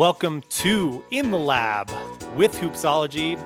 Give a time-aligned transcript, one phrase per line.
[0.00, 1.90] Welcome to In the Lab
[2.34, 3.38] with Hoopsology.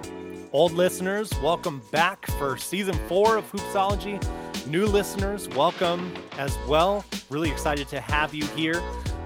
[0.53, 4.24] Old listeners, welcome back for season four of Hoopsology.
[4.69, 7.04] New listeners, welcome as well.
[7.29, 8.80] Really excited to have you here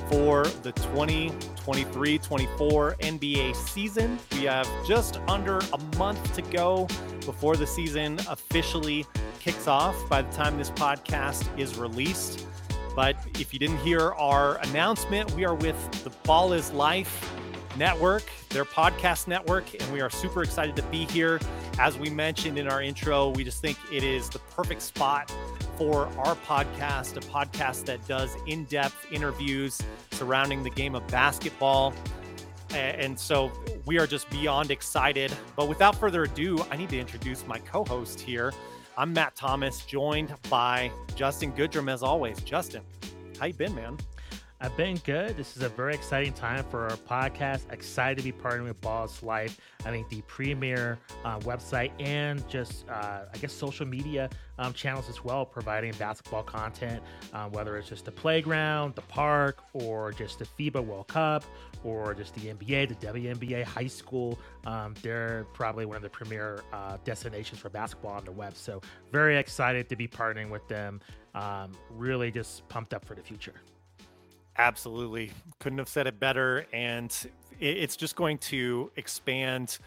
[0.09, 4.19] for the 2023 24 NBA season.
[4.33, 6.87] We have just under a month to go
[7.27, 9.05] before the season officially
[9.39, 12.47] kicks off by the time this podcast is released.
[12.99, 17.07] But if you didn't hear our announcement, we are with the Ballislife
[17.77, 21.39] Network, their podcast network, and we are super excited to be here.
[21.79, 25.33] As we mentioned in our intro, we just think it is the perfect spot
[25.77, 29.81] for our podcast, a podcast that does in depth interviews
[30.11, 31.95] surrounding the game of basketball.
[32.75, 33.53] And so
[33.87, 35.33] we are just beyond excited.
[35.55, 38.53] But without further ado, I need to introduce my co host here.
[38.99, 42.41] I'm Matt Thomas, joined by Justin Goodrum as always.
[42.41, 42.83] Justin,
[43.39, 43.97] how you been, man?
[44.61, 45.37] I've been good.
[45.37, 47.73] This is a very exciting time for our podcast.
[47.73, 49.57] Excited to be partnering with Ballislife.
[49.87, 54.29] I think the premier uh, website and just, uh, I guess, social media
[54.59, 57.01] um, channels as well, providing basketball content,
[57.33, 61.45] uh, whether it's just the playground, the park, or just the FIBA World Cup,
[61.85, 64.39] or just the NBA, the WNBA, high school.
[64.67, 68.57] Um, they're probably one of the premier uh, destinations for basketball on the web.
[68.57, 68.81] So,
[69.13, 71.01] very excited to be partnering with them.
[71.35, 73.55] Um, really just pumped up for the future.
[74.57, 75.31] Absolutely.
[75.61, 76.67] Couldn't have said it better.
[76.73, 77.15] And
[77.61, 79.79] it's just going to expand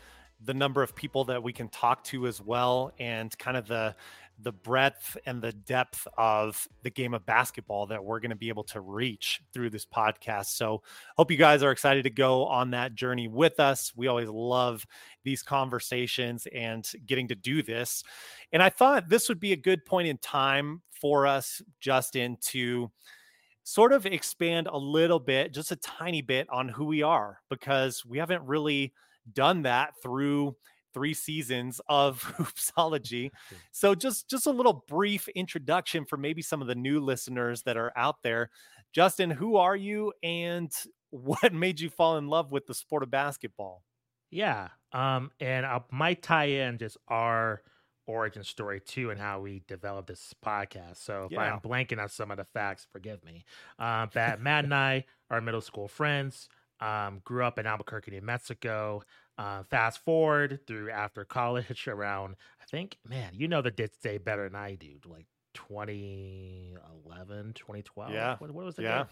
[0.43, 3.95] the number of people that we can talk to as well and kind of the
[4.43, 8.49] the breadth and the depth of the game of basketball that we're going to be
[8.49, 10.47] able to reach through this podcast.
[10.47, 10.81] So,
[11.17, 13.93] hope you guys are excited to go on that journey with us.
[13.95, 14.85] We always love
[15.23, 18.03] these conversations and getting to do this.
[18.51, 22.91] And I thought this would be a good point in time for us, Justin, to
[23.63, 28.05] sort of expand a little bit, just a tiny bit on who we are, because
[28.05, 28.93] we haven't really
[29.33, 30.55] done that through
[30.93, 33.31] three seasons of hoopsology
[33.71, 37.77] so just just a little brief introduction for maybe some of the new listeners that
[37.77, 38.49] are out there
[38.93, 40.71] justin who are you and
[41.09, 43.83] what made you fall in love with the sport of basketball
[44.29, 47.61] yeah um and i might tie in just our
[48.07, 50.97] origin story too and how we developed this podcast.
[50.97, 51.53] So if yeah.
[51.53, 53.45] I'm blanking on some of the facts, forgive me.
[53.79, 56.49] Um, but Matt and I are middle school friends.
[56.79, 59.03] Um, grew up in Albuquerque, New Mexico.
[59.41, 64.43] Uh, fast forward through after college around, I think, man, you know the day better
[64.43, 65.25] than I do, like
[65.55, 68.11] 2011, 2012.
[68.11, 68.35] Yeah.
[68.37, 68.83] What, what was it?
[68.83, 69.05] Yeah.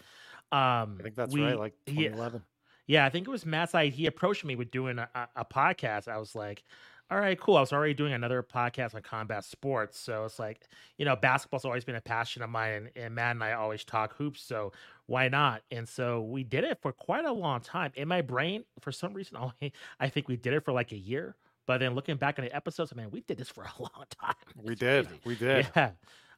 [0.52, 2.44] Um, I think that's we, right, like 2011.
[2.86, 3.92] Yeah, I think it was Matt's idea.
[3.92, 6.08] He approached me with doing a, a podcast.
[6.08, 6.64] I was like,
[7.12, 7.58] all right, cool.
[7.58, 10.00] I was already doing another podcast on combat sports.
[10.00, 10.68] So it's like,
[11.00, 12.74] you know, basketball's always been a passion of mine.
[12.74, 14.44] And, and Matt and I always talk hoops.
[14.44, 14.74] So
[15.10, 15.64] why not?
[15.72, 17.92] And so we did it for quite a long time.
[17.96, 19.38] In my brain, for some reason,
[20.00, 21.36] I think we did it for like a year.
[21.66, 24.36] But then looking back on the episodes, man, we did this for a long time.
[24.64, 25.08] we did.
[25.08, 25.22] Crazy.
[25.26, 25.68] We did.
[25.76, 25.92] Yeah.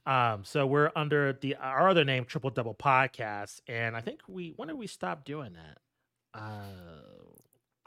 [0.06, 3.60] Um, so we're under the our other name, Triple Double Podcast.
[3.68, 5.78] And I think we when did we stop doing that?
[6.34, 7.31] Uh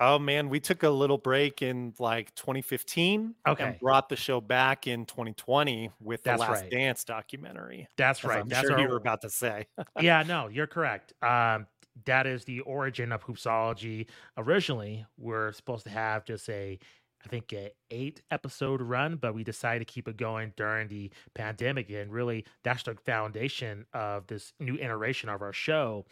[0.06, 3.64] Oh man, we took a little break in like 2015 okay.
[3.64, 6.70] and brought the show back in 2020 with That's the Last right.
[6.70, 7.88] Dance documentary.
[7.96, 8.40] That's right.
[8.40, 8.80] I'm That's sure our...
[8.80, 9.66] you were about to say.
[10.00, 11.14] yeah, no, you're correct.
[11.22, 11.66] Um,
[12.04, 14.06] that is the origin of Hoopsology.
[14.36, 16.78] Originally, we're supposed to have just a
[17.24, 17.54] I think
[17.90, 21.90] eight episode run, but we decided to keep it going during the pandemic.
[21.90, 26.04] And really, that's the foundation of this new iteration of our show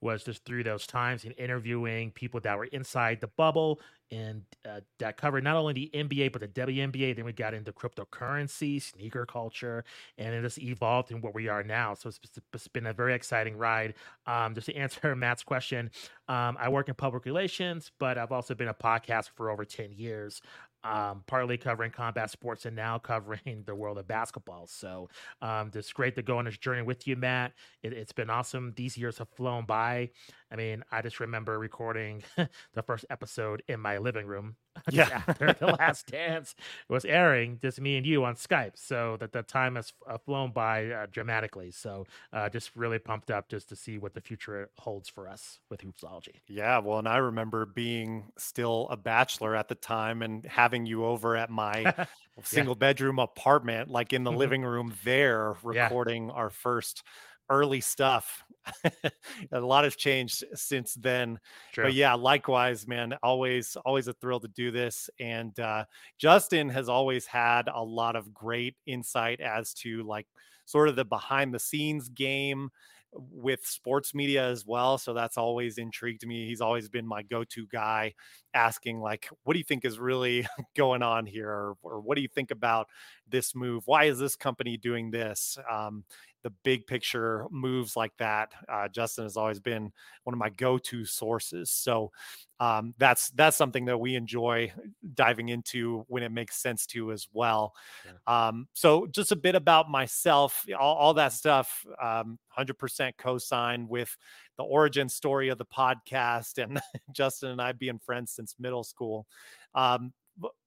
[0.00, 3.80] was just through those times in interviewing people that were inside the bubble
[4.10, 7.16] and uh, that covered not only the NBA but the WNBA.
[7.16, 9.84] Then we got into cryptocurrency, sneaker culture,
[10.16, 11.94] and it just evolved in what we are now.
[11.94, 12.20] So it's,
[12.52, 13.94] it's been a very exciting ride.
[14.26, 15.90] Um, just to answer Matt's question,
[16.28, 19.92] um, I work in public relations, but I've also been a podcaster for over ten
[19.92, 20.40] years
[20.84, 24.66] um, partly covering combat sports and now covering the world of basketball.
[24.66, 25.08] So
[25.42, 27.52] um, it's great to go on this journey with you, Matt.
[27.82, 28.72] It, has been awesome.
[28.76, 30.10] These years have flown by.
[30.50, 34.56] I mean, I just remember recording the first episode in my living room
[34.90, 35.22] yeah.
[35.26, 36.54] after the last dance
[36.88, 38.72] was airing, just me and you on Skype.
[38.74, 41.70] So that the time has uh, flown by uh, dramatically.
[41.70, 45.60] So uh, just really pumped up just to see what the future holds for us
[45.70, 46.40] with Hoopsology.
[46.46, 46.78] Yeah.
[46.78, 51.36] Well, and I remember being still a bachelor at the time and having you over
[51.36, 51.94] at my
[52.42, 52.78] single yeah.
[52.78, 54.38] bedroom apartment, like in the mm-hmm.
[54.38, 56.32] living room there, recording yeah.
[56.32, 57.02] our first
[57.50, 58.44] early stuff.
[59.52, 61.38] a lot has changed since then.
[61.86, 65.08] But yeah, likewise, man, always always a thrill to do this.
[65.18, 65.84] And uh,
[66.18, 70.26] Justin has always had a lot of great insight as to like
[70.66, 72.70] sort of the behind the scenes game
[73.12, 74.98] with sports media as well.
[74.98, 76.46] So that's always intrigued me.
[76.46, 78.14] He's always been my go to guy
[78.54, 80.46] asking, like, what do you think is really
[80.76, 81.48] going on here?
[81.48, 82.88] Or, or, what do you think about
[83.26, 83.84] this move?
[83.86, 85.56] Why is this company doing this?
[85.70, 86.04] Um,
[86.42, 88.52] the big picture moves like that.
[88.68, 89.92] Uh, Justin has always been
[90.24, 91.70] one of my go-to sources.
[91.70, 92.12] So
[92.60, 94.72] um, that's that's something that we enjoy
[95.14, 97.74] diving into when it makes sense to as well.
[98.04, 98.48] Yeah.
[98.48, 104.16] Um, so just a bit about myself, all, all that stuff, um, 100% co-sign with
[104.56, 106.80] the origin story of the podcast and
[107.12, 109.26] Justin and I being friends since middle school.
[109.74, 110.12] Um,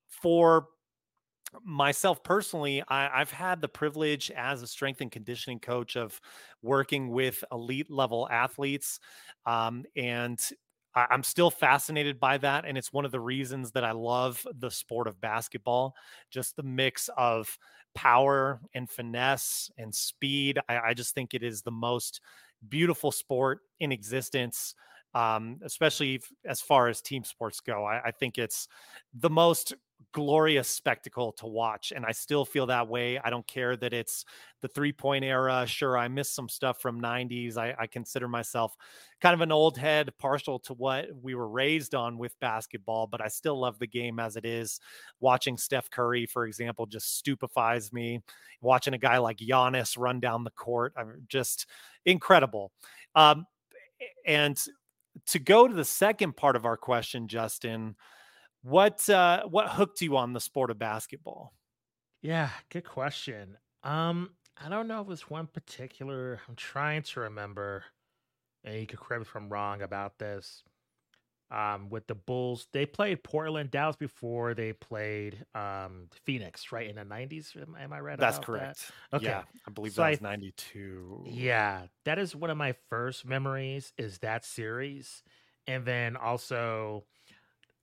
[0.10, 0.68] for
[1.64, 6.20] myself personally, I, have had the privilege as a strength and conditioning coach of
[6.62, 9.00] working with elite level athletes.
[9.46, 10.40] Um, and
[10.96, 12.66] I, I'm still fascinated by that.
[12.66, 15.96] And it's one of the reasons that I love the sport of basketball,
[16.30, 17.58] just the mix of
[17.94, 20.60] power and finesse and speed.
[20.70, 22.22] I, I just think it is the most
[22.70, 24.76] beautiful sport in existence
[25.14, 27.84] um, especially as far as team sports go.
[27.84, 28.68] I, I, think it's
[29.14, 29.74] the most
[30.12, 31.92] glorious spectacle to watch.
[31.96, 33.20] And I still feel that way.
[33.20, 34.26] I don't care that it's
[34.62, 35.66] the three point era.
[35.68, 37.58] Sure, I miss some stuff from 90s.
[37.58, 38.76] I, I, consider myself
[39.20, 43.22] kind of an old head, partial to what we were raised on with basketball, but
[43.22, 44.80] I still love the game as it is.
[45.20, 48.22] Watching Steph Curry, for example, just stupefies me.
[48.62, 51.66] Watching a guy like Giannis run down the court, I'm just
[52.06, 52.72] incredible.
[53.16, 53.46] Um,
[54.26, 54.60] and
[55.28, 57.96] to go to the second part of our question, Justin,
[58.62, 61.54] what uh, what hooked you on the sport of basketball?
[62.22, 63.58] Yeah, good question.
[63.84, 66.40] Um, I don't know if it's one particular.
[66.48, 67.86] I'm trying to remember,
[68.64, 70.64] and you could correct me if I'm wrong about this.
[71.52, 76.98] Um, with the Bulls, they played Portland, Dallas before they played um Phoenix, right in
[76.98, 77.56] the 90s.
[77.56, 78.20] Am, am I right?
[78.20, 78.92] That's correct.
[79.12, 79.18] That?
[79.18, 81.24] Okay, yeah, I believe so that was 92.
[81.24, 83.94] Yeah, that is one of my first memories.
[83.98, 85.24] Is that series,
[85.68, 87.06] and then also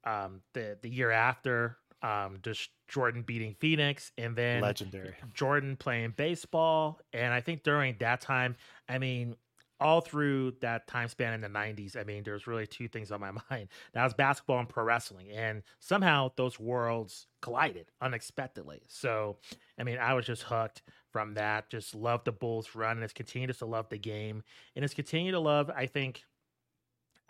[0.05, 6.15] um, the the year after, um, just Jordan beating Phoenix, and then legendary Jordan playing
[6.17, 7.01] baseball.
[7.13, 8.57] And I think during that time,
[8.89, 9.37] I mean,
[9.81, 13.21] all through that time span in the 90s, I mean, there's really two things on
[13.21, 13.69] my mind.
[13.93, 15.31] That was basketball and pro wrestling.
[15.31, 18.83] And somehow those worlds collided unexpectedly.
[18.89, 19.39] So,
[19.79, 21.71] I mean, I was just hooked from that.
[21.71, 24.43] Just love the Bulls run and it's continued to love the game.
[24.75, 26.25] And it's continued to love, I think,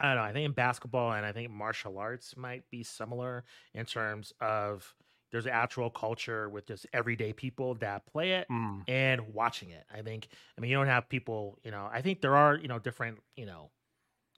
[0.01, 0.23] I don't know.
[0.23, 4.95] I think in basketball and I think martial arts might be similar in terms of
[5.31, 8.83] there's an actual culture with just everyday people that play it mm.
[8.89, 9.85] and watching it.
[9.93, 12.69] I think, I mean, you don't have people, you know, I think there are, you
[12.69, 13.71] know, different, you know,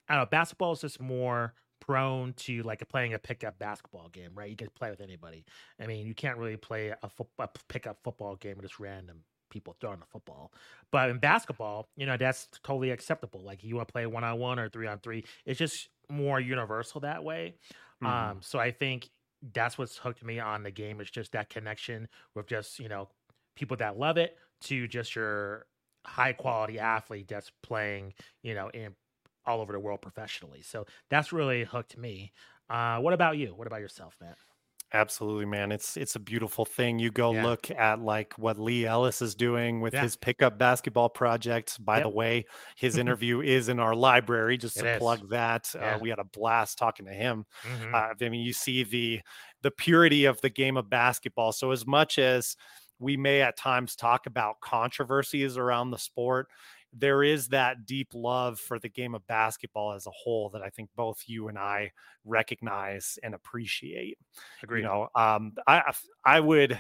[0.08, 4.30] I don't know, basketball is just more prone to like playing a pickup basketball game,
[4.34, 4.50] right?
[4.50, 5.44] You can play with anybody.
[5.80, 9.22] I mean, you can't really play a, fo- a pickup football game with just random
[9.50, 10.52] people throwing the football.
[10.90, 13.42] But in basketball, you know, that's totally acceptable.
[13.42, 15.24] Like you want to play one on one or three on three.
[15.44, 17.54] It's just more universal that way.
[18.02, 18.30] Mm-hmm.
[18.30, 19.10] Um, so I think
[19.52, 23.08] that's what's hooked me on the game It's just that connection with just, you know,
[23.56, 25.66] people that love it to just your
[26.06, 28.94] high quality athlete that's playing, you know, in
[29.46, 30.62] all over the world professionally.
[30.62, 32.32] So that's really hooked me.
[32.68, 33.48] Uh, what about you?
[33.48, 34.36] What about yourself, Matt?
[34.92, 35.70] Absolutely, man.
[35.70, 36.98] It's it's a beautiful thing.
[36.98, 37.44] You go yeah.
[37.44, 40.02] look at like what Lee Ellis is doing with yeah.
[40.02, 41.82] his pickup basketball project.
[41.84, 42.04] By yep.
[42.04, 44.58] the way, his interview is in our library.
[44.58, 44.98] Just it to is.
[44.98, 45.94] plug that, uh, yeah.
[45.94, 47.46] uh, we had a blast talking to him.
[47.62, 47.94] Mm-hmm.
[47.94, 49.20] Uh, I mean, you see the
[49.62, 51.52] the purity of the game of basketball.
[51.52, 52.56] So as much as
[52.98, 56.48] we may at times talk about controversies around the sport,
[56.92, 60.70] there is that deep love for the game of basketball as a whole that I
[60.70, 61.92] think both you and I
[62.24, 64.18] recognize and appreciate.
[64.62, 64.80] Agreed.
[64.80, 65.92] You know, um, I
[66.24, 66.78] I would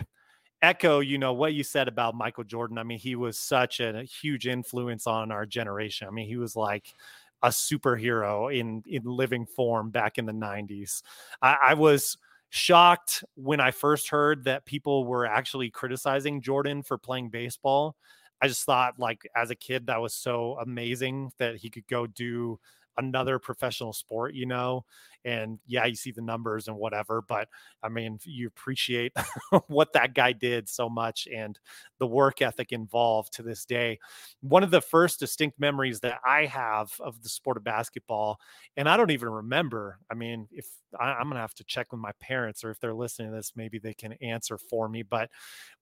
[0.62, 2.78] echo, you know, what you said about Michael Jordan.
[2.78, 6.08] I mean, he was such a, a huge influence on our generation.
[6.08, 6.94] I mean, he was like
[7.42, 11.02] a superhero in in living form back in the 90s.
[11.40, 12.18] I, I was
[12.50, 17.96] shocked when I first heard that people were actually criticizing Jordan for playing baseball
[18.42, 22.06] I just thought like as a kid that was so amazing that he could go
[22.06, 22.58] do
[23.00, 24.84] another professional sport, you know.
[25.24, 27.48] And yeah, you see the numbers and whatever, but
[27.82, 29.12] I mean, you appreciate
[29.66, 31.58] what that guy did so much and
[31.98, 33.98] the work ethic involved to this day.
[34.40, 38.38] One of the first distinct memories that I have of the sport of basketball,
[38.76, 39.98] and I don't even remember.
[40.10, 40.66] I mean, if
[40.98, 43.52] I, am gonna have to check with my parents, or if they're listening to this,
[43.54, 45.02] maybe they can answer for me.
[45.02, 45.30] But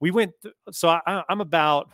[0.01, 0.33] we went,
[0.73, 1.91] so I, I'm about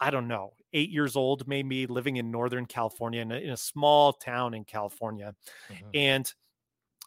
[0.00, 3.56] I don't know, eight years old, maybe living in Northern California in a, in a
[3.56, 5.34] small town in California.
[5.70, 5.88] Mm-hmm.
[5.94, 6.32] And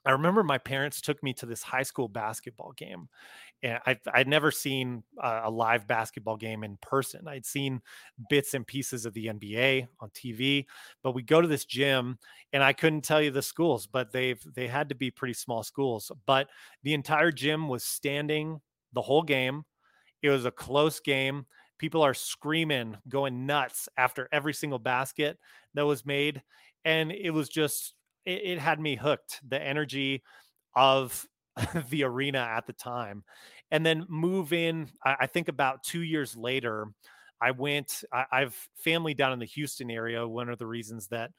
[0.05, 3.09] I remember my parents took me to this high school basketball game.
[3.61, 7.27] and I, I'd never seen a, a, live basketball game in person.
[7.27, 7.81] I'd seen
[8.29, 10.65] bits and pieces of the NBA on TV,
[11.03, 12.17] but we go to this gym,
[12.53, 15.63] and I couldn't tell you the schools, but they've they had to be pretty small
[15.63, 16.11] schools.
[16.25, 16.47] But
[16.83, 18.61] the entire gym was standing
[18.93, 19.63] the whole game.
[20.21, 21.45] It was a close game.
[21.79, 25.39] People are screaming, going nuts after every single basket
[25.73, 26.43] that was made,
[26.85, 27.95] and it was just
[28.25, 29.39] it, it had me hooked.
[29.47, 30.21] The energy
[30.75, 31.25] of
[31.89, 33.23] the arena at the time.
[33.71, 36.87] And then move in, I, I think about two years later,
[37.41, 40.27] I went, I, I've family down in the Houston area.
[40.27, 41.31] One of the reasons that,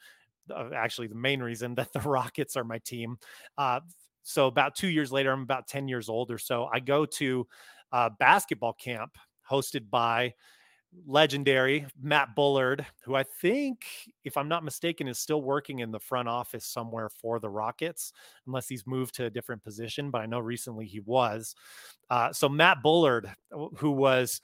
[0.54, 3.18] uh, actually, the main reason that the Rockets are my team.
[3.58, 3.80] Uh,
[4.22, 6.68] so about two years later, I'm about 10 years old or so.
[6.72, 7.46] I go to
[7.92, 9.16] a basketball camp
[9.50, 10.34] hosted by
[11.06, 13.86] legendary Matt Bullard, who I think,
[14.24, 18.12] if I'm not mistaken, is still working in the front office somewhere for the Rockets,
[18.46, 20.10] unless he's moved to a different position.
[20.10, 21.54] But I know recently he was.
[22.08, 23.32] Uh, so Matt Bullard,
[23.76, 24.40] who was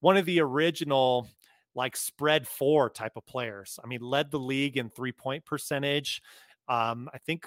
[0.00, 1.28] one of the original
[1.74, 3.78] like spread four type of players.
[3.82, 6.22] I mean, led the league in three point percentage.
[6.68, 7.46] Um, I think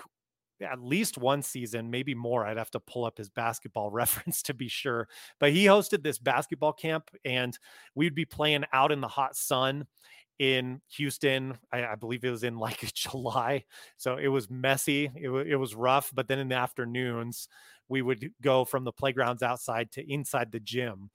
[0.61, 2.45] at least one season, maybe more.
[2.45, 5.07] I'd have to pull up his basketball reference to be sure.
[5.39, 7.57] But he hosted this basketball camp, and
[7.95, 9.87] we'd be playing out in the hot sun
[10.39, 11.57] in Houston.
[11.71, 13.65] I, I believe it was in like July,
[13.97, 15.05] so it was messy.
[15.15, 16.11] It, w- it was rough.
[16.13, 17.47] But then in the afternoons,
[17.89, 21.09] we would go from the playgrounds outside to inside the gym,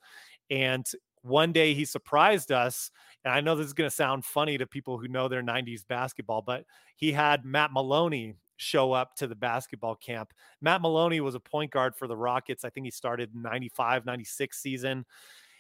[0.51, 0.87] and
[1.23, 2.93] one day he surprised us
[3.25, 5.85] and i know this is going to sound funny to people who know their 90s
[5.87, 10.33] basketball but he had matt maloney show up to the basketball camp.
[10.61, 12.65] Matt Maloney was a point guard for the Rockets.
[12.65, 15.05] I think he started 95, 96 season.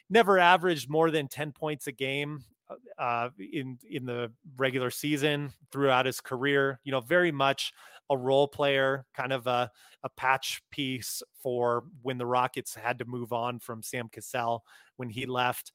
[0.09, 2.45] Never averaged more than 10 points a game
[2.99, 6.81] uh, in in the regular season throughout his career.
[6.85, 7.73] You know, very much
[8.11, 9.71] a role player, kind of a,
[10.05, 14.65] a patch piece for when the Rockets had to move on from Sam Cassell
[14.97, 15.73] when he left.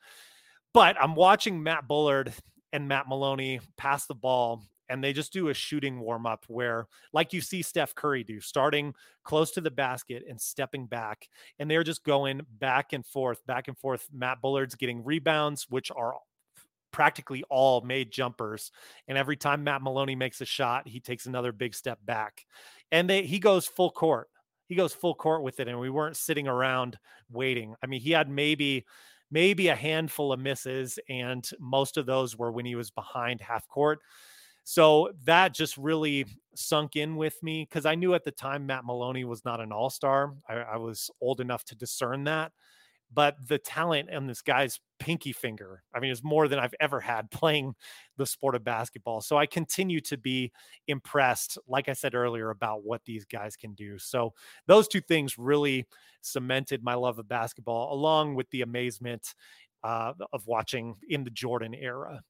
[0.73, 2.33] But I'm watching Matt Bullard
[2.71, 6.87] and Matt Maloney pass the ball and they just do a shooting warm up where,
[7.13, 8.93] like you see Steph Curry do, starting
[9.23, 11.29] close to the basket and stepping back.
[11.57, 14.07] And they're just going back and forth, back and forth.
[14.13, 16.15] Matt Bullard's getting rebounds, which are
[16.91, 18.71] practically all made jumpers.
[19.07, 22.45] And every time Matt Maloney makes a shot, he takes another big step back.
[22.91, 24.27] And they, he goes full court.
[24.67, 25.69] He goes full court with it.
[25.69, 26.97] And we weren't sitting around
[27.31, 27.75] waiting.
[27.81, 28.85] I mean, he had maybe
[29.31, 33.65] maybe a handful of misses, and most of those were when he was behind half
[33.69, 33.99] court.
[34.63, 36.25] So that just really
[36.55, 39.71] sunk in with me because I knew at the time Matt Maloney was not an
[39.71, 40.33] all star.
[40.47, 42.51] I, I, was old enough to discern that.
[43.13, 47.01] But the talent in this guy's pinky finger, I mean, is more than I've ever
[47.01, 47.75] had playing
[48.17, 49.21] the sport of basketball.
[49.21, 50.51] So I continue to be
[50.87, 53.97] impressed, like I said earlier, about what these guys can do.
[53.97, 54.33] So
[54.67, 55.87] those two things really
[56.21, 59.33] cemented my love of basketball, along with the amazement
[59.83, 62.21] uh, of watching in the Jordan era.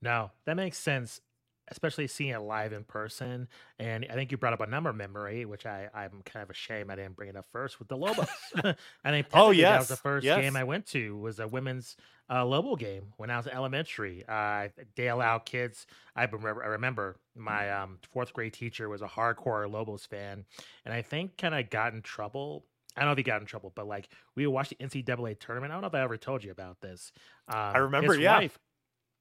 [0.00, 1.20] No, that makes sense
[1.68, 3.48] especially seeing it live in person.
[3.78, 6.90] And I think you brought up a number memory, which I, I'm kind of ashamed
[6.90, 8.28] I didn't bring it up first with the Lobos.
[8.64, 10.40] I think oh yes, that was the first yes.
[10.40, 11.96] game I went to was a women's
[12.30, 14.24] uh, Lobo game when I was elementary.
[14.28, 15.86] Uh, they allow kids.
[16.16, 20.44] I remember, I remember my um, fourth grade teacher was a hardcore Lobos fan,
[20.84, 22.64] and I think kind of got in trouble.
[22.96, 25.38] I don't know if he got in trouble, but like we would watch the NCAA
[25.40, 25.72] tournament.
[25.72, 27.12] I don't know if I ever told you about this.
[27.48, 28.38] Um, I remember, his yeah.
[28.38, 28.58] Wife,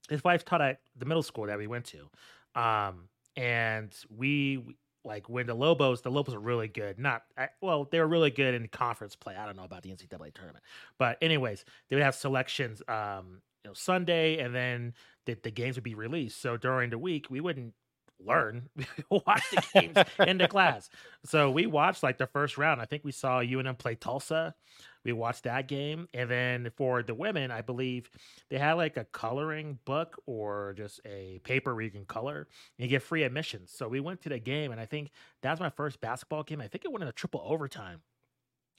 [0.10, 2.10] his wife taught at the middle school that we went to.
[2.60, 4.64] Um, and we
[5.06, 7.00] like when the Lobos, the Lobos are really good.
[7.00, 7.24] Not
[7.62, 9.36] well, they were really good in conference play.
[9.36, 10.64] I don't know about the NCAA tournament,
[10.98, 12.82] but anyways, they would have selections.
[12.88, 14.94] Um, you know, Sunday, and then
[15.26, 16.42] the, the games would be released.
[16.42, 17.74] So during the week, we wouldn't
[18.26, 18.70] learn
[19.10, 20.90] watch the games in the class
[21.26, 24.54] so we watched like the first round i think we saw unm play tulsa
[25.04, 26.08] we watched that game.
[26.14, 28.10] And then for the women i believe
[28.50, 32.86] they had like a coloring book or just a paper where you can color and
[32.86, 33.72] you get free admissions.
[33.72, 36.62] So we went to the game and i think that's my first basketball game.
[36.62, 38.02] I think it went in a triple overtime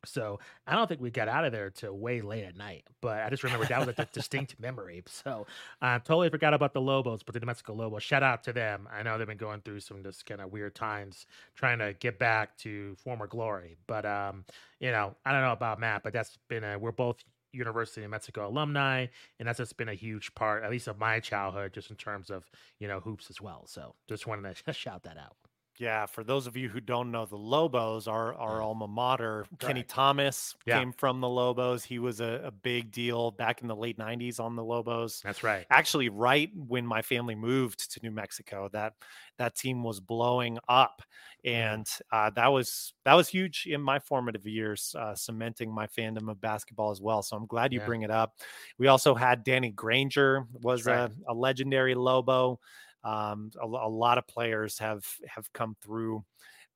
[0.04, 2.84] so I don't think we got out of there till way late at night.
[3.00, 5.02] But I just remember that was a distinct memory.
[5.06, 5.46] So
[5.80, 8.02] I totally forgot about the Lobos, but the New Mexico Lobos.
[8.02, 8.88] Shout out to them.
[8.92, 12.18] I know they've been going through some just kind of weird times trying to get
[12.18, 13.76] back to former glory.
[13.86, 14.44] But um,
[14.80, 18.10] you know, I don't know about Matt, but that's been a we're both University of
[18.10, 19.06] Mexico alumni,
[19.38, 22.30] and that's just been a huge part, at least of my childhood, just in terms
[22.30, 22.44] of
[22.78, 23.64] you know hoops as well.
[23.66, 25.36] So just wanted to shout that out.
[25.78, 28.62] Yeah, for those of you who don't know, the Lobos are our Mm.
[28.62, 29.46] alma mater.
[29.58, 30.84] Kenny Thomas Yeah.
[30.84, 31.82] came from the Lobos.
[31.82, 35.24] He was a, a big deal back in the late 90s on the Lobos.
[35.24, 35.66] That's right.
[35.70, 38.94] Actually, right when my family moved to New Mexico, that
[39.38, 41.02] that team was blowing up.
[41.44, 46.30] And uh, that was that was huge in my formative years, uh, cementing my fandom
[46.30, 47.20] of basketball as well.
[47.22, 47.80] So I'm glad you Yeah.
[47.80, 48.38] bring it up.
[48.78, 51.08] We also had Danny Granger was right.
[51.08, 52.60] a, a legendary Lobo.
[53.04, 56.24] Um, a, a lot of players have have come through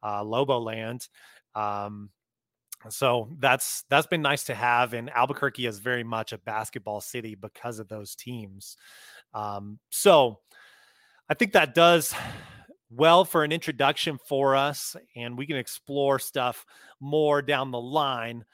[0.03, 1.09] uh, Lobo Land.
[1.55, 2.11] Um,
[2.89, 7.35] so that's that's been nice to have, and Albuquerque is very much a basketball city
[7.35, 8.77] because of those teams.
[9.35, 10.39] Um, so
[11.29, 12.15] I think that does
[12.91, 16.65] well for an introduction for us, and we can explore stuff
[17.01, 18.45] more down the line.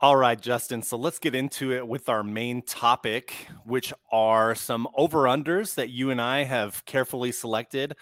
[0.00, 0.82] All right, Justin.
[0.82, 5.90] So let's get into it with our main topic, which are some over unders that
[5.90, 7.96] you and I have carefully selected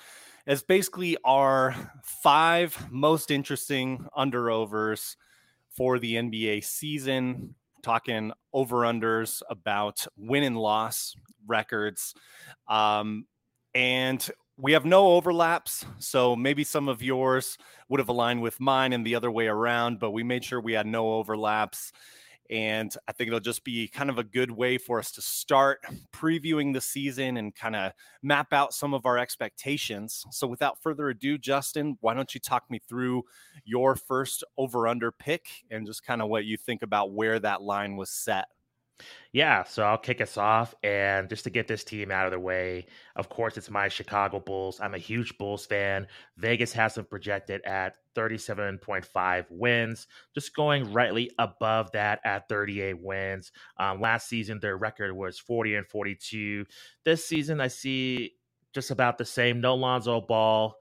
[0.46, 1.74] as basically our
[2.04, 5.16] five most interesting under overs
[5.74, 7.54] for the NBA season.
[7.82, 11.14] Talking over unders about win and loss
[11.46, 12.14] records.
[12.68, 13.24] Um,
[13.74, 15.84] and we have no overlaps.
[15.98, 17.58] So maybe some of yours
[17.88, 20.72] would have aligned with mine and the other way around, but we made sure we
[20.72, 21.92] had no overlaps.
[22.48, 25.80] And I think it'll just be kind of a good way for us to start
[26.12, 30.24] previewing the season and kind of map out some of our expectations.
[30.30, 33.24] So without further ado, Justin, why don't you talk me through
[33.64, 37.62] your first over under pick and just kind of what you think about where that
[37.62, 38.46] line was set?
[39.32, 40.74] Yeah, so I'll kick us off.
[40.82, 42.86] And just to get this team out of the way,
[43.16, 44.80] of course, it's my Chicago Bulls.
[44.80, 46.06] I'm a huge Bulls fan.
[46.36, 53.52] Vegas has them projected at 37.5 wins, just going rightly above that at 38 wins.
[53.78, 56.64] Um, last season, their record was 40 and 42.
[57.04, 58.32] This season, I see
[58.72, 59.60] just about the same.
[59.60, 60.74] No Lonzo Ball.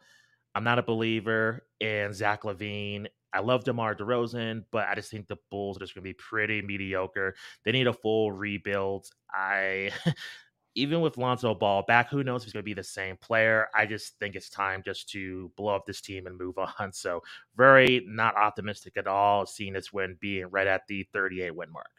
[0.53, 3.07] I'm not a believer in Zach LaVine.
[3.35, 6.13] I love DeMar DeRozan, but I just think the Bulls are just going to be
[6.13, 7.35] pretty mediocre.
[7.65, 9.09] They need a full rebuild.
[9.29, 9.91] I,
[10.75, 13.67] even with Lonzo Ball back, who knows if he's going to be the same player?
[13.75, 16.93] I just think it's time just to blow up this team and move on.
[16.93, 17.21] So,
[17.57, 21.91] very not optimistic at all, seeing this win being right at the 38 win mark.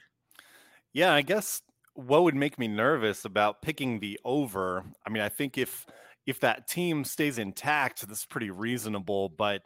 [0.94, 1.60] Yeah, I guess
[1.92, 5.86] what would make me nervous about picking the over, I mean, I think if
[6.26, 9.62] if that team stays intact, that's pretty reasonable, but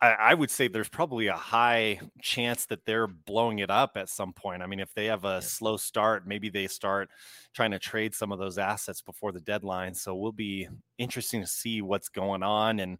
[0.00, 4.08] I, I would say there's probably a high chance that they're blowing it up at
[4.08, 4.62] some point.
[4.62, 5.48] I mean, if they have a Yeah.
[5.48, 7.10] slow start, maybe they start
[7.52, 9.94] trying to trade some of those assets before the deadline.
[9.94, 12.78] So we'll be interesting to see what's going on.
[12.78, 12.98] And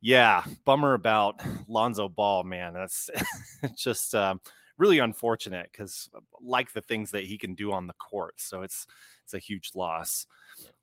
[0.00, 2.74] yeah, bummer about Lonzo Ball, man.
[2.74, 3.10] That's
[3.76, 4.40] just um,
[4.78, 8.40] really unfortunate because like the things that he can do on the court.
[8.40, 8.86] So it's
[9.24, 10.26] it's a huge loss.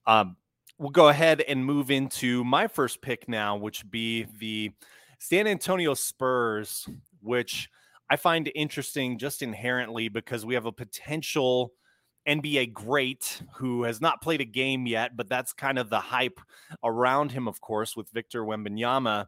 [0.06, 0.38] Um,
[0.78, 4.72] we'll go ahead and move into my first pick now, which would be the
[5.24, 6.86] San Antonio Spurs,
[7.22, 7.70] which
[8.10, 11.72] I find interesting just inherently because we have a potential
[12.28, 16.42] NBA great who has not played a game yet, but that's kind of the hype
[16.84, 19.28] around him, of course, with Victor Wembanyama.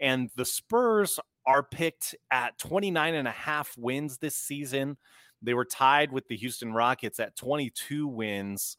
[0.00, 4.96] And the Spurs are picked at 29 and a half wins this season.
[5.42, 8.78] They were tied with the Houston Rockets at 22 wins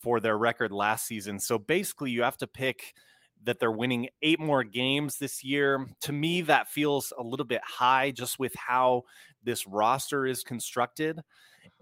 [0.00, 1.38] for their record last season.
[1.38, 2.94] So basically, you have to pick
[3.44, 5.86] that they're winning eight more games this year.
[6.02, 9.04] To me, that feels a little bit high just with how
[9.42, 11.20] this roster is constructed.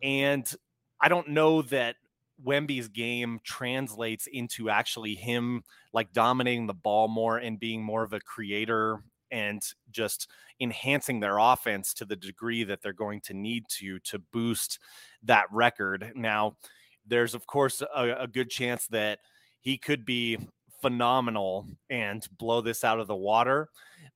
[0.02, 0.50] And
[1.00, 1.96] I don't know that
[2.44, 8.12] Wemby's game translates into actually him like dominating the ball more and being more of
[8.12, 10.28] a creator and just
[10.60, 14.78] enhancing their offense to the degree that they're going to need to to boost
[15.22, 16.12] that record.
[16.14, 16.56] Now,
[17.06, 19.18] there's of course a, a good chance that
[19.60, 20.38] he could be
[20.80, 23.68] phenomenal and blow this out of the water.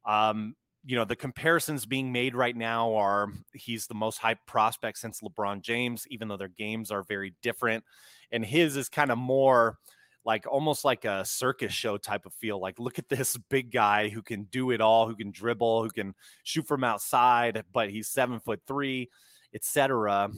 [0.05, 4.99] Um, you know, the comparisons being made right now are he's the most hyped prospect
[4.99, 7.85] since LeBron James, even though their games are very different.
[8.33, 9.79] And his is kind of more
[10.25, 12.61] like almost like a circus show type of feel.
[12.61, 15.91] Like, look at this big guy who can do it all, who can dribble, who
[15.91, 19.11] can shoot from outside, but he's seven foot three,
[19.55, 20.31] etc.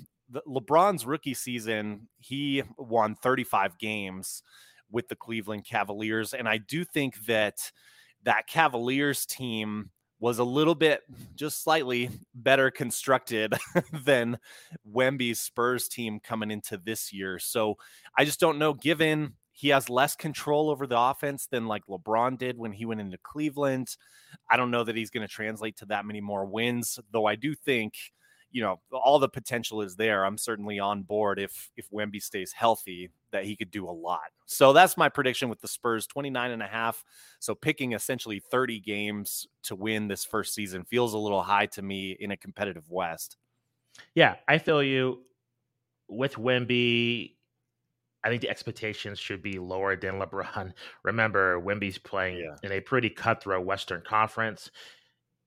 [0.47, 4.43] LeBron's rookie season, he won 35 games
[4.95, 6.33] with the Cleveland Cavaliers.
[6.33, 7.71] And I do think that
[8.23, 11.03] that Cavaliers team was a little bit
[11.35, 13.53] just slightly better constructed
[13.93, 14.39] than
[14.91, 17.39] Wemby's Spurs team coming into this year.
[17.39, 17.75] So
[18.17, 22.39] I just don't know, given he has less control over the offense than like LeBron
[22.39, 23.89] did when he went into Cleveland.
[24.51, 27.35] I don't know that he's going to translate to that many more wins, though I
[27.35, 27.95] do think
[28.55, 30.25] you know, all the potential is there.
[30.25, 34.31] I'm certainly on board if if Wemby stays healthy that he could do a lot.
[34.47, 37.05] So that's my prediction with the Spurs 29 and a half.
[37.41, 41.83] So picking essentially 30 games to win this first season feels a little high to
[41.83, 43.37] me in a competitive West.
[44.15, 45.23] Yeah, I feel you
[46.09, 47.33] with Wemby.
[48.23, 50.73] I think the expectations should be lower than LeBron.
[51.03, 52.55] Remember, Wemby's playing yeah.
[52.63, 54.71] in a pretty cutthroat Western Conference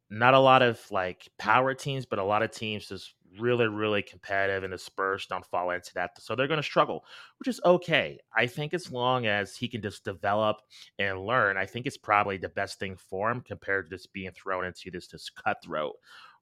[0.09, 4.01] not a lot of like power teams, but a lot of teams just really, really
[4.01, 6.11] competitive, and the Spurs don't fall into that.
[6.21, 7.05] So they're going to struggle,
[7.39, 8.19] which is okay.
[8.35, 10.57] I think as long as he can just develop
[10.97, 14.31] and learn, I think it's probably the best thing for him compared to just being
[14.31, 15.95] thrown into this cutthroat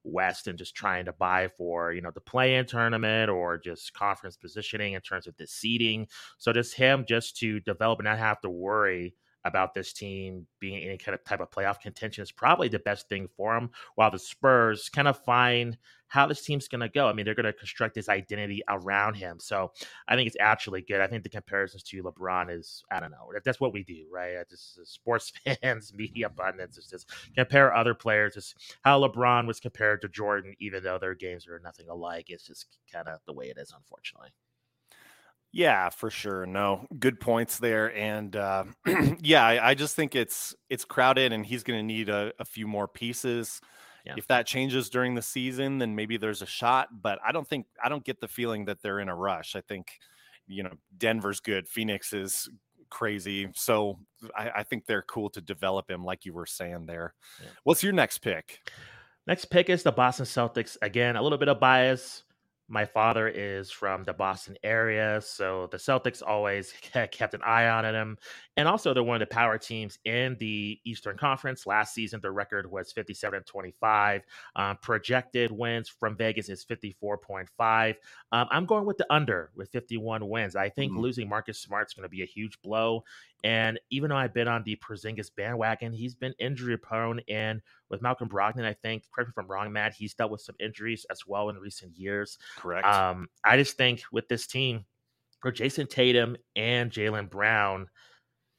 [0.06, 4.36] West and just trying to buy for you know the play-in tournament or just conference
[4.36, 6.06] positioning in terms of the seeding.
[6.38, 9.14] So just him just to develop and not have to worry
[9.46, 13.08] about this team being any kind of type of playoff contention is probably the best
[13.08, 13.70] thing for them.
[13.94, 15.76] While the Spurs kind of find
[16.08, 17.08] how this team's going to go.
[17.08, 19.38] I mean, they're going to construct this identity around him.
[19.40, 19.72] So
[20.08, 21.00] I think it's actually good.
[21.00, 24.36] I think the comparisons to LeBron is, I don't know, that's what we do, right?
[24.48, 25.32] Just sports
[25.62, 28.34] fans, media pundits, is just compare other players.
[28.34, 32.26] Just how LeBron was compared to Jordan, even though their games are nothing alike.
[32.28, 34.30] It's just kind of the way it is, unfortunately.
[35.56, 36.44] Yeah, for sure.
[36.44, 37.96] No, good points there.
[37.96, 38.64] And uh,
[39.22, 42.44] yeah, I, I, just think it's it's crowded, and he's going to need a, a,
[42.44, 43.62] few more pieces.
[44.04, 44.16] Yeah.
[44.18, 46.88] If that changes during the season, then maybe there's a shot.
[47.00, 49.56] But I don't think I don't get the feeling that they're in a rush.
[49.56, 49.98] I think
[50.46, 52.50] you know Denver's good, Phoenix is
[52.90, 53.98] crazy, so
[54.36, 57.14] I, I think they're cool to develop him, like you were saying there.
[57.42, 57.48] Yeah.
[57.64, 58.70] What's your next pick?
[59.26, 60.76] Next pick is the Boston Celtics.
[60.82, 62.24] Again, a little bit of bias
[62.68, 66.72] my father is from the Boston area, so the Celtics always
[67.10, 68.18] kept an eye on him.
[68.56, 71.66] And also, they're one of the power teams in the Eastern Conference.
[71.66, 74.22] Last season, the record was 57 and 25.
[74.56, 77.94] Um, projected wins from Vegas is 54.5.
[78.32, 80.56] Um, I'm going with the under with 51 wins.
[80.56, 81.00] I think mm-hmm.
[81.00, 83.04] losing Marcus Smart is going to be a huge blow.
[83.44, 87.20] And even though I've been on the Porzingis bandwagon, he's been injury prone.
[87.28, 90.40] And with Malcolm Brogdon, I think, correct me if I'm wrong, Matt, he's dealt with
[90.40, 92.38] some injuries as well in recent years.
[92.56, 92.86] Correct.
[92.86, 94.84] Um, I just think with this team,
[95.40, 97.88] for Jayson Tatum and Jaylen Brown,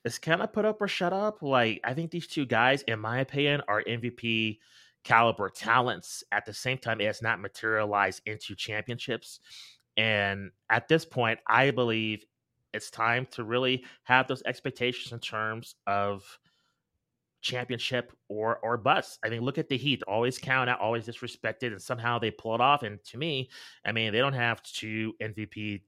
[0.05, 1.41] is kind of put up or shut up.
[1.41, 4.59] Like, I think these two guys, in my opinion, are MVP
[5.03, 6.23] caliber talents.
[6.31, 9.39] At the same time, it has not materialized into championships.
[9.97, 12.23] And at this point, I believe
[12.73, 16.23] it's time to really have those expectations in terms of
[17.41, 19.19] championship or or bust.
[19.23, 22.55] I mean, look at the Heat; always count out, always disrespected, and somehow they pull
[22.55, 22.83] it off.
[22.83, 23.49] And to me,
[23.85, 25.81] I mean, they don't have two MVP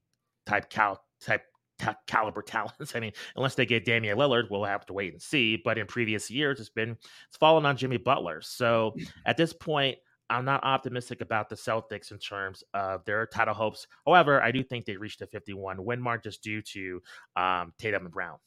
[0.46, 1.44] type cal type
[2.08, 2.96] caliber talents.
[2.96, 5.58] I mean, unless they get Damian Lillard, we'll have to wait and see.
[5.58, 6.92] But in previous years, it's been
[7.28, 8.42] it's fallen on Jimmy Butler.
[8.42, 9.08] So mm.
[9.26, 9.98] at this point,
[10.30, 13.88] I'm not optimistic about the Celtics in terms of their title hopes.
[14.06, 17.02] However, I do think they reached a 51 win mark just due to
[17.36, 18.38] um, Tatum and Brown.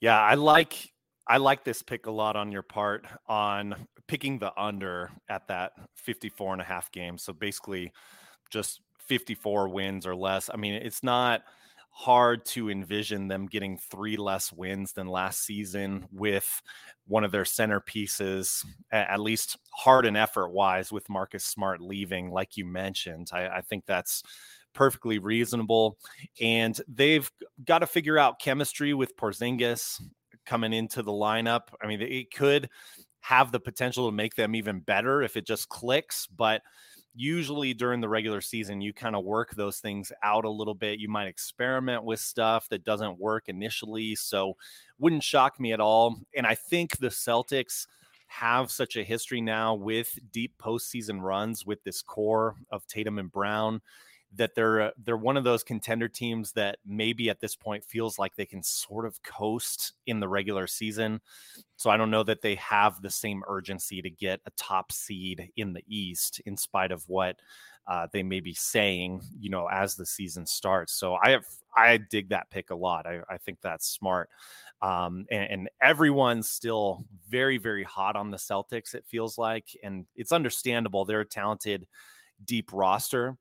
[0.00, 0.92] Yeah, I like
[1.26, 3.74] I like this pick a lot on your part on
[4.06, 7.18] picking the under at that 54 and a half game.
[7.18, 7.92] So basically
[8.50, 10.48] just 54 wins or less.
[10.52, 11.42] I mean, it's not
[11.98, 16.62] hard to envision them getting three less wins than last season with
[17.08, 22.56] one of their centerpieces, at least hard and effort wise, with Marcus Smart leaving, like
[22.56, 23.30] you mentioned.
[23.32, 24.22] I, I think that's
[24.74, 25.98] perfectly reasonable.
[26.40, 27.28] And they've
[27.64, 30.00] got to figure out chemistry with Porzingis
[30.46, 31.62] coming into the lineup.
[31.82, 32.70] I mean, it could
[33.22, 36.62] have the potential to make them even better if it just clicks, but
[37.18, 41.00] usually during the regular season, you kind of work those things out a little bit.
[41.00, 44.14] You might experiment with stuff that doesn't work initially.
[44.14, 44.56] So,
[44.98, 46.20] wouldn't shock me at all.
[46.36, 47.86] And I think the Celtics
[48.28, 53.32] have such a history now with deep postseason runs with this core of Tatum and
[53.32, 53.80] Brown
[54.36, 58.18] that they're uh, they're one of those contender teams that maybe at this point feels
[58.18, 61.20] like they can sort of coast in the regular season.
[61.76, 65.50] So I don't know that they have the same urgency to get a top seed
[65.56, 67.36] in the East, in spite of what
[67.86, 70.92] uh, they may be saying, you know, as the season starts.
[70.92, 73.06] So I have I dig that pick a lot.
[73.06, 74.28] I, I think that's smart.
[74.82, 78.94] Um, and, and everyone's still very very hot on the Celtics.
[78.94, 81.06] It feels like, and it's understandable.
[81.06, 81.86] They're a talented,
[82.44, 83.38] deep roster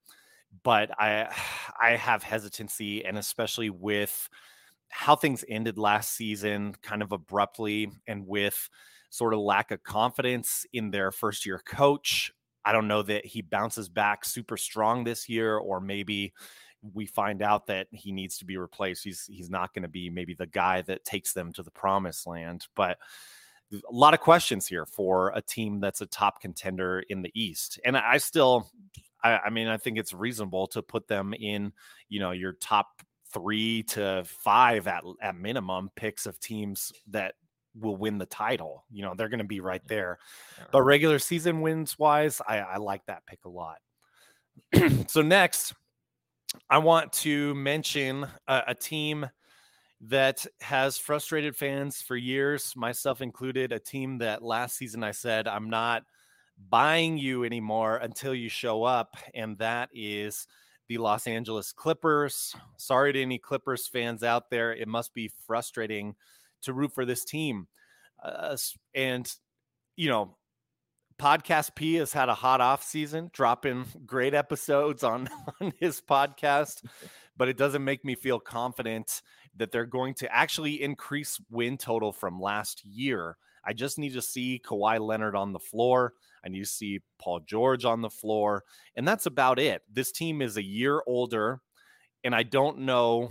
[0.63, 1.33] but I
[1.81, 4.29] I have hesitancy, and especially with
[4.89, 8.69] how things ended last season, kind of abruptly, and with
[9.09, 12.31] sort of lack of confidence in their first year coach.
[12.65, 16.33] I don't know that he bounces back super strong this year, or maybe
[16.93, 19.03] we find out that he needs to be replaced.
[19.03, 22.27] He's he's not going to be maybe the guy that takes them to the promised
[22.27, 22.97] land, but
[23.73, 27.79] a lot of questions here for a team that's a top contender in the East.
[27.83, 28.69] And I still
[29.23, 31.73] I, I mean, I think it's reasonable to put them in,
[32.09, 33.01] you know, your top
[33.33, 37.35] three to five at at minimum picks of teams that
[37.79, 38.85] will win the title.
[38.89, 40.19] You know, they're going to be right there.
[40.71, 43.77] But regular season wins wise, I, I like that pick a lot.
[45.07, 45.73] so next,
[46.69, 49.29] I want to mention a, a, team
[50.01, 53.71] that has frustrated fans for years, myself included.
[53.71, 56.03] A team that last season I said I'm not
[56.69, 60.47] buying you anymore until you show up, and that is
[60.87, 62.55] the Los Angeles Clippers.
[62.77, 64.73] Sorry to any Clippers fans out there.
[64.73, 66.15] It must be frustrating
[66.63, 67.67] to root for this team.
[68.23, 68.57] Uh,
[68.95, 69.31] and,
[69.95, 70.37] you know,
[71.19, 75.29] Podcast P has had a hot off season, dropping great episodes on,
[75.61, 76.83] on his podcast,
[77.35, 79.21] but it doesn't make me feel confident
[79.55, 83.37] that they're going to actually increase win total from last year.
[83.65, 86.13] I just need to see Kawhi Leonard on the floor.
[86.53, 88.63] I you see Paul George on the floor.
[88.95, 89.81] And that's about it.
[89.91, 91.61] This team is a year older.
[92.23, 93.29] And I don't know.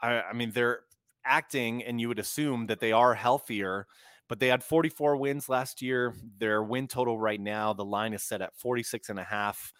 [0.00, 0.80] I, I mean, they're
[1.24, 3.86] acting, and you would assume that they are healthier,
[4.28, 6.14] but they had 44 wins last year.
[6.38, 9.72] Their win total right now, the line is set at 46 and a half.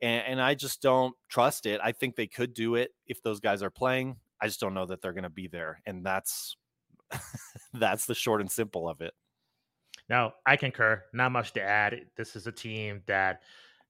[0.00, 1.80] And, and I just don't trust it.
[1.82, 4.16] I think they could do it if those guys are playing.
[4.40, 5.82] I just don't know that they're going to be there.
[5.84, 6.56] And that's
[7.74, 9.12] that's the short and simple of it.
[10.10, 11.04] Now, I concur.
[11.12, 12.00] Not much to add.
[12.16, 13.42] This is a team that,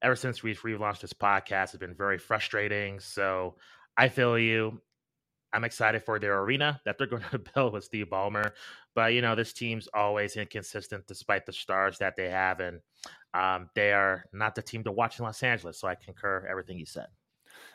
[0.03, 3.01] ever since we've relaunched this podcast, has been very frustrating.
[3.01, 3.57] So
[3.97, 4.83] I feel you.
[5.53, 8.53] I'm excited for their arena that they're going to build with Steve Ballmer.
[8.95, 12.61] But, you know, this team's always inconsistent despite the stars that they have.
[12.61, 12.81] And
[13.33, 15.81] um, they are not the team to watch in Los Angeles.
[15.81, 17.07] So I concur everything you said.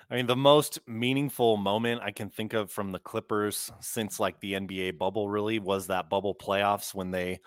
[0.10, 4.40] I mean, the most meaningful moment I can think of from the Clippers since like
[4.40, 7.40] the NBA bubble really was that bubble playoffs when they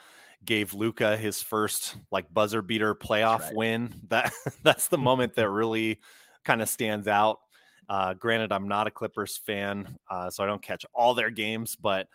[0.44, 3.54] gave Luka his first like buzzer beater playoff right.
[3.54, 3.94] win.
[4.08, 5.98] That that's the moment that really
[6.44, 7.40] kind of stands out.
[7.88, 11.74] Uh, granted, I'm not a Clippers fan, uh, so I don't catch all their games,
[11.74, 12.06] but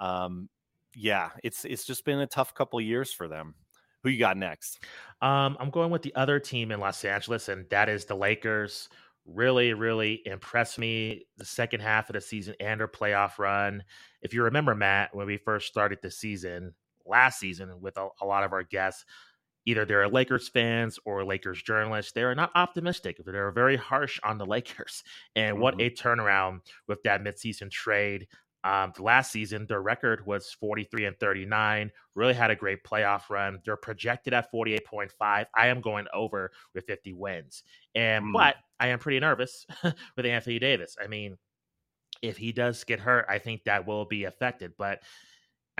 [0.00, 0.48] um,
[0.94, 3.54] yeah, it's it's just been a tough couple years for them.
[4.02, 4.82] Who you got next?
[5.20, 8.88] Um, I'm going with the other team in Los Angeles, and that is the Lakers.
[9.26, 13.84] Really, really impressed me the second half of the season and their playoff run.
[14.22, 16.74] If you remember, Matt, when we first started the season,
[17.10, 19.04] last season with a, a lot of our guests,
[19.66, 23.20] either they're Lakers fans or Lakers journalists, they are not optimistic.
[23.24, 25.02] They're very harsh on the Lakers.
[25.36, 25.62] And mm-hmm.
[25.62, 28.26] what a turnaround with that midseason trade.
[28.62, 31.90] Um, last season, their record was 43 and 39.
[32.14, 33.58] Really had a great playoff run.
[33.64, 35.10] They're projected at 48.5.
[35.20, 37.62] I am going over with 50 wins.
[37.94, 38.32] And mm.
[38.34, 39.66] but I am pretty nervous
[40.16, 40.96] with Anthony Davis.
[41.02, 41.38] I mean,
[42.22, 44.72] if he does get hurt, I think that will be affected.
[44.76, 45.00] But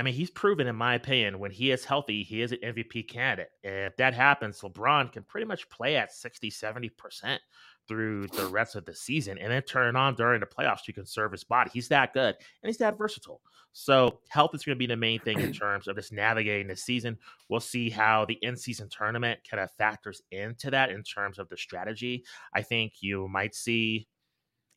[0.00, 3.06] I mean, he's proven, in my opinion, when he is healthy, he is an MVP
[3.06, 3.50] candidate.
[3.62, 7.38] If that happens, LeBron can pretty much play at 60, 70%
[7.86, 11.32] through the rest of the season and then turn on during the playoffs to conserve
[11.32, 11.68] his body.
[11.74, 13.42] He's that good and he's that versatile.
[13.72, 16.76] So, health is going to be the main thing in terms of just navigating the
[16.76, 17.18] season.
[17.50, 21.50] We'll see how the in season tournament kind of factors into that in terms of
[21.50, 22.24] the strategy.
[22.54, 24.08] I think you might see,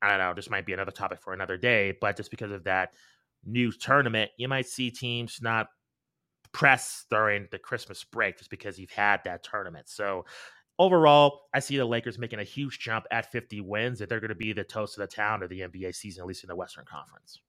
[0.02, 2.66] I don't know, this might be another topic for another day, but just because of
[2.66, 2.90] that
[3.45, 5.67] new tournament, you might see teams not
[6.51, 9.89] press during the Christmas break just because you've had that tournament.
[9.89, 10.25] So
[10.79, 14.29] overall, I see the Lakers making a huge jump at 50 wins that they're going
[14.29, 16.56] to be the toast of the town of the NBA season, at least in the
[16.56, 17.41] Western Conference.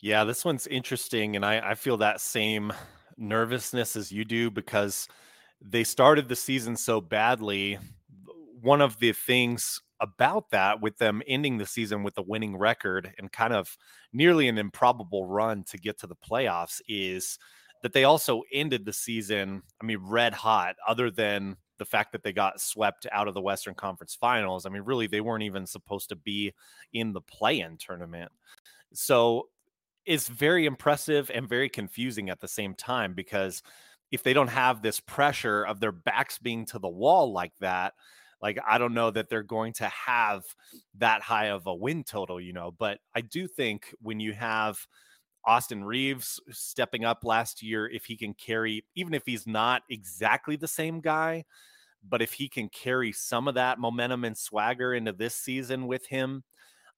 [0.00, 1.36] Yeah, this one's interesting.
[1.36, 2.72] And I, I feel that same
[3.16, 5.08] nervousness as you do because
[5.60, 7.78] they started the season so badly.
[8.60, 13.12] One of the things about that with them ending the season with a winning record
[13.18, 13.76] and kind of
[14.12, 17.38] nearly an improbable run to get to the playoffs is
[17.82, 22.22] that they also ended the season, I mean, red hot, other than the fact that
[22.22, 24.64] they got swept out of the Western Conference finals.
[24.64, 26.54] I mean, really, they weren't even supposed to be
[26.92, 28.32] in the play in tournament.
[28.92, 29.48] So
[30.06, 33.62] it's very impressive and very confusing at the same time because
[34.12, 37.94] if they don't have this pressure of their backs being to the wall like that,
[38.44, 40.44] like I don't know that they're going to have
[40.98, 44.86] that high of a win total, you know, but I do think when you have
[45.46, 50.56] Austin Reaves stepping up last year, if he can carry, even if he's not exactly
[50.56, 51.46] the same guy,
[52.06, 56.06] but if he can carry some of that momentum and swagger into this season with
[56.06, 56.44] him,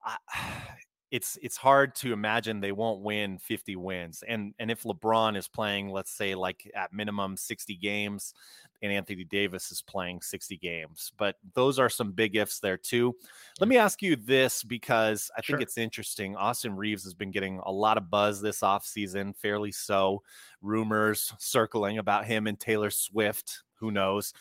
[0.05, 0.17] I,
[1.11, 4.25] it's it's hard to imagine they won't win 50 wins.
[4.27, 8.35] And and if LeBron is playing, let's say like at minimum 60 games,
[8.83, 11.13] and Anthony Davis is playing 60 games.
[11.17, 13.15] But those are some big ifs there too.
[13.61, 13.71] Let mm.
[13.71, 16.37] me ask you this because I think it's interesting.
[16.37, 20.23] Austin Reaves has been getting a lot of buzz this offseason, fairly so.
[20.61, 24.33] Rumors circling about him and Taylor Swift who knows?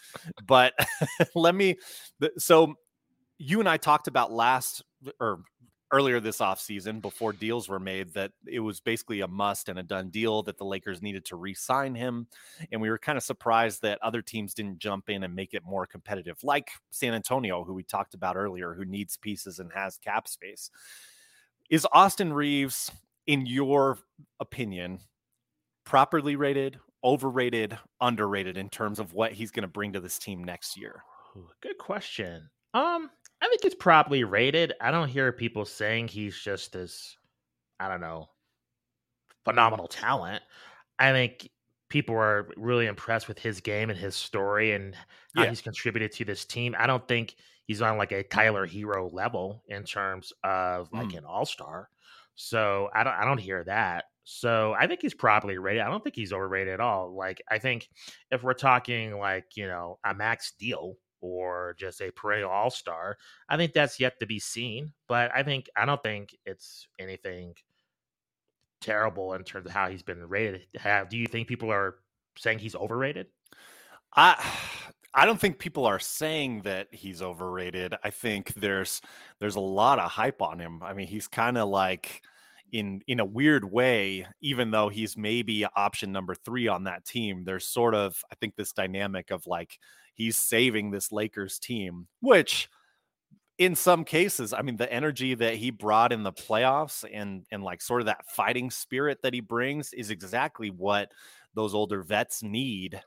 [0.46, 0.74] But
[1.36, 1.76] let me.
[2.38, 2.76] So
[3.38, 4.84] you and I talked about last
[5.20, 5.42] or
[5.96, 9.84] earlier this offseason before deals were made that it was basically a must and a
[9.84, 12.28] done deal that the Lakers needed to re-sign him
[12.72, 15.64] and we were kind of surprised that other teams didn't jump in and make it
[15.66, 19.98] more competitive like San Antonio who we talked about earlier who needs pieces and has
[19.98, 20.70] cap space.
[21.70, 22.92] Is Austin Reaves
[23.26, 23.98] in your
[24.40, 25.00] opinion
[25.86, 30.44] properly rated, overrated, underrated in terms of what he's going to bring to this team
[30.44, 31.04] next year?
[31.62, 32.50] Good question.
[32.74, 33.10] Um
[33.42, 34.74] I think it's probably rated.
[34.82, 37.18] I don't hear people saying he's just this,
[37.80, 38.30] I don't know,
[39.44, 40.42] phenomenal talent.
[40.98, 41.50] I think
[41.90, 44.96] people are really impressed with his game and his story and
[45.36, 45.50] how yeah.
[45.50, 46.76] he's contributed to this team.
[46.78, 51.20] I don't think he's on like a Tyler Herro level in terms of like mm.
[51.20, 51.90] an all star.
[52.36, 54.06] So I don't I don't hear that.
[54.24, 55.84] So I think he's probably rated.
[55.84, 57.16] I don't think he's overrated at all.
[57.16, 57.88] Like I think
[58.32, 60.96] if we're talking like, you know, a max deal,
[61.26, 63.18] or just a perennial all star.
[63.50, 67.56] I think that's yet to be seen, but I think I don't think it's anything
[68.82, 70.68] terrible in terms of how he's been rated.
[70.76, 71.96] Have, do you think people are
[72.38, 73.28] saying he's overrated?
[74.16, 74.44] I
[75.18, 77.96] I don't think people are saying that he's overrated.
[78.04, 79.02] I think there's
[79.40, 80.82] there's a lot of hype on him.
[80.84, 82.22] I mean, he's kind of like
[82.72, 87.44] in in a weird way even though he's maybe option number 3 on that team
[87.46, 89.80] there's sort of I think this dynamic of like
[90.16, 92.70] he's saving this Lakers team, which
[93.58, 97.64] in some cases, I mean, the energy that he brought in the playoffs and and
[97.64, 101.12] like sort of that fighting spirit that he brings is exactly what
[101.54, 103.02] those older vets need.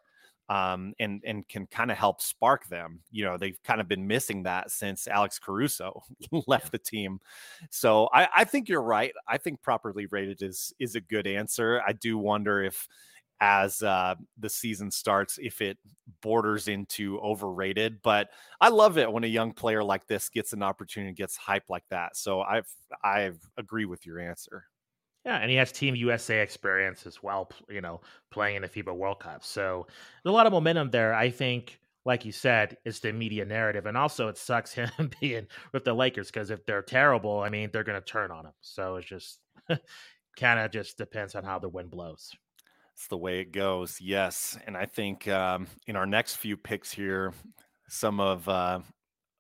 [0.51, 3.01] Um, and and can kind of help spark them.
[3.11, 6.03] You know, they've kind of been missing that since Alex Caruso
[6.47, 7.21] left the team.
[7.69, 9.13] So I, I think you're right.
[9.29, 11.83] I think properly rated is is a good answer.
[11.87, 12.89] I do wonder if
[13.41, 15.79] as uh, the season starts if it
[16.21, 18.03] borders into overrated.
[18.03, 21.37] But I love it when a young player like this gets an opportunity, and gets
[21.37, 22.17] hype like that.
[22.17, 22.69] So I've
[23.03, 24.65] I agree with your answer.
[25.25, 27.51] Yeah, and he has Team USA experience as well.
[27.69, 29.87] You know, playing in the FIBA World Cup, so
[30.23, 31.15] there's a lot of momentum there.
[31.15, 31.79] I think.
[32.05, 35.93] Like you said, it's the media narrative, and also it sucks him being with the
[35.93, 38.53] Lakers because if they're terrible, I mean, they're going to turn on him.
[38.63, 39.41] So it's just
[40.39, 42.35] kind of just depends on how the wind blows.
[42.99, 44.01] It's the way it goes.
[44.01, 44.59] Yes.
[44.67, 47.33] And I think um, in our next few picks here,
[47.87, 48.81] some of uh,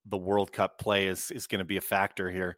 [0.07, 2.57] the World Cup play is, is going to be a factor here.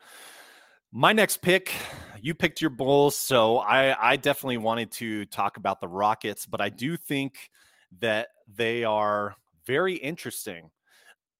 [0.93, 1.73] My next pick,
[2.21, 3.17] you picked your Bulls.
[3.17, 7.49] So I, I definitely wanted to talk about the Rockets, but I do think
[8.01, 9.37] that they are
[9.67, 10.69] very interesting.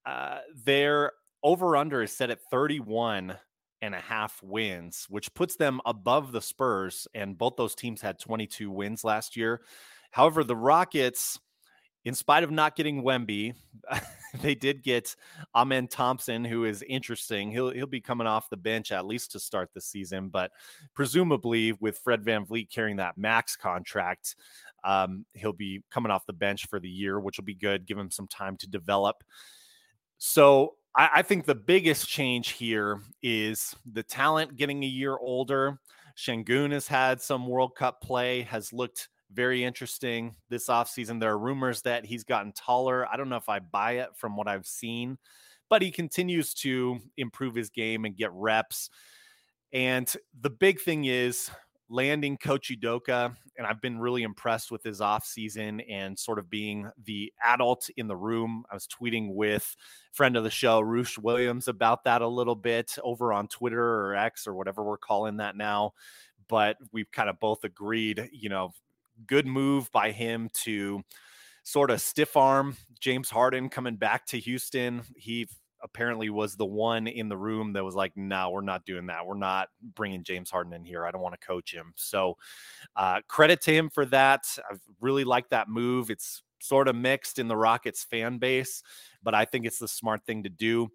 [0.07, 3.37] Uh, their over under is set at 31
[3.83, 7.09] and a half wins, which puts them above the Spurs.
[7.15, 9.63] And both those teams had 22 wins last year.
[10.11, 11.39] However, the Rockets,
[12.05, 13.55] in spite of not getting Wemby,
[14.43, 15.15] they did get
[15.55, 17.51] Amen Thompson, who is interesting.
[17.51, 20.51] He'll he'll be coming off the bench at least to start the season, but
[20.95, 24.37] presumably with Fred VanVleet carrying that max contract,
[24.85, 27.87] um, he'll be coming off the bench for the year, which will be good.
[27.87, 29.23] Give him some time to develop.
[30.19, 35.79] So I, I think the biggest change here is the talent getting a year older.
[36.17, 41.21] Sengun has had some World Cup play, has looked very interesting this offseason.
[41.21, 43.07] There are rumors that he's gotten taller.
[43.07, 45.19] I don't know if I buy it from what I've seen,
[45.69, 48.91] but he continues to improve his game and get reps.
[49.73, 51.49] And the big thing is
[51.91, 56.89] landing Coach Udoka, and I've been really impressed with his offseason and sort of being
[57.05, 58.65] the adult in the room.
[58.71, 59.77] I was tweeting with
[60.13, 64.15] friend of the show, Roosh Williams, about that a little bit over on Twitter or
[64.15, 65.93] X or whatever we're calling that now.
[66.49, 68.73] But we've kind of both agreed, you know,
[69.27, 71.03] good move by him to
[71.63, 75.03] sort of stiff arm James Harden coming back to Houston.
[75.17, 75.49] He
[75.83, 79.27] apparently was the one in the room that was like, no, we're not doing that.
[79.27, 81.07] We're not bringing James Harden in here.
[81.07, 81.93] I don't want to coach him.
[81.97, 82.37] So
[82.97, 84.45] uh, credit to him for that.
[84.71, 86.11] I really like that move.
[86.11, 88.83] It's sort of mixed in the Rockets fan base,
[89.23, 90.89] but I think it's the smart thing to do.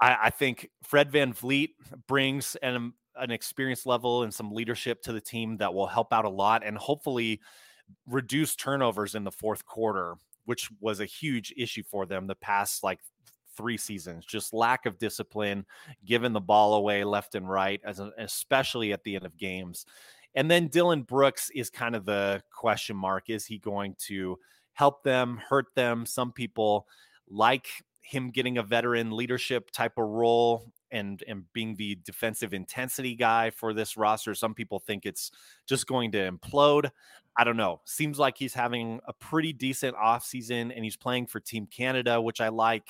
[0.00, 1.70] I, I think Fred Van VanVleet
[2.06, 6.24] brings an, an experience level and some leadership to the team that will help out
[6.24, 7.40] a lot and hopefully
[8.08, 12.82] reduce turnovers in the fourth quarter which was a huge issue for them the past
[12.82, 13.00] like
[13.56, 14.24] three seasons.
[14.24, 15.64] Just lack of discipline,
[16.04, 19.86] giving the ball away left and right, as a, especially at the end of games.
[20.34, 23.30] And then Dillon Brooks is kind of the question mark.
[23.30, 24.38] Is he going to
[24.74, 26.04] help them, hurt them?
[26.04, 26.86] Some people
[27.28, 27.66] like
[28.02, 30.70] him getting a veteran leadership type of role.
[30.90, 34.34] And and being the defensive intensity guy for this roster.
[34.34, 35.30] Some people think it's
[35.66, 36.90] just going to implode.
[37.36, 37.80] I don't know.
[37.84, 42.40] Seems like he's having a pretty decent offseason and he's playing for Team Canada, which
[42.40, 42.88] I like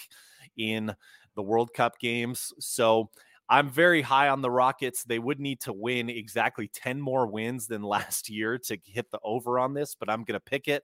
[0.57, 0.95] in
[1.35, 2.53] the World Cup games.
[2.61, 3.11] So
[3.49, 5.05] I'm very high on the Rockets.
[5.05, 9.21] They would need to win exactly 10 more wins than last year to hit the
[9.23, 10.83] over on this, but I'm going to pick it.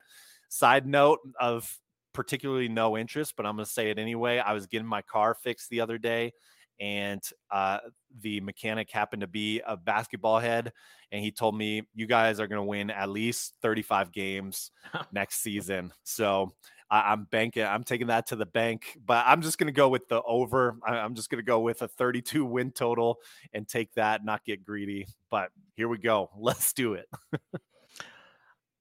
[0.48, 1.78] Side note of
[2.12, 4.38] particularly no interest, but I'm going to say it anyway.
[4.38, 6.32] I was getting my car fixed the other day,
[6.80, 7.78] and uh,
[8.20, 10.72] the mechanic happened to be a basketball head,
[11.10, 14.70] and he told me you guys are going to win at least 35 games
[15.12, 15.92] next season.
[16.02, 16.52] So
[16.90, 17.64] I, am banking.
[17.64, 20.76] I'm taking that to the bank, but I'm just going to go with the over.
[20.86, 23.18] I, I'm just going to go with a 32 win total
[23.54, 24.24] and take that.
[24.24, 26.30] Not get greedy, but here we go.
[26.38, 27.08] Let's do it.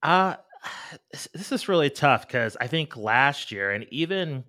[0.04, 0.36] uh
[1.34, 4.44] this is really tough because I think last year and even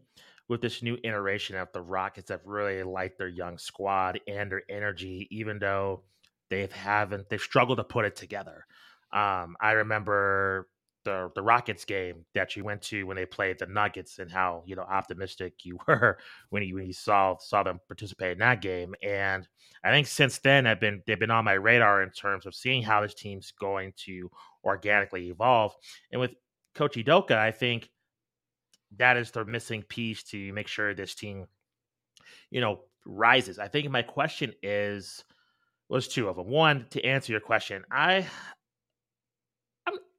[0.48, 4.62] with this new iteration of the Rockets I've really liked their young squad and their
[4.68, 6.02] energy, even though
[6.50, 8.66] they haven't they've struggled to put it together.
[9.12, 10.68] Um, I remember
[11.04, 14.62] the the Rockets game that you went to when they played the Nuggets and how
[14.66, 16.18] you know optimistic you were
[16.50, 18.94] when you when you saw saw them participate in that game.
[19.02, 19.46] And
[19.84, 22.82] I think since then I've been they've been on my radar in terms of seeing
[22.82, 24.30] how this team's going to
[24.64, 25.74] organically evolve.
[26.10, 26.32] And with
[26.74, 27.90] Coach Udoka, I think
[28.98, 31.46] that is the missing piece to make sure this team,
[32.50, 33.58] you know, rises.
[33.58, 35.24] I think my question is
[35.88, 36.48] was two of them.
[36.48, 38.26] One, to answer your question, I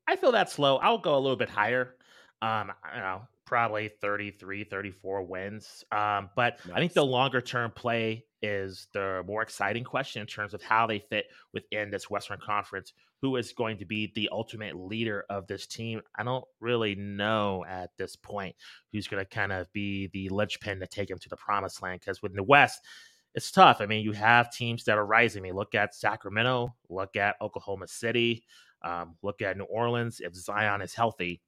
[0.08, 0.78] I feel that slow.
[0.78, 1.96] I'll go a little bit higher.
[2.42, 5.84] Um, I don't know, probably 33, 34 wins.
[5.92, 6.76] Um, but nice.
[6.76, 10.86] I think the longer term play is the more exciting question in terms of how
[10.86, 12.94] they fit within this Western Conference.
[13.24, 16.02] Who is going to be the ultimate leader of this team?
[16.16, 18.56] I don't really know at this point
[18.92, 22.02] who's going to kind of be the linchpin to take him to the promised land.
[22.02, 22.82] Because within the West,
[23.34, 23.80] it's tough.
[23.80, 25.42] I mean, you have teams that are rising.
[25.42, 28.44] I mean, look at Sacramento, look at Oklahoma City.
[28.84, 31.42] Um, look at New Orleans if Zion is healthy.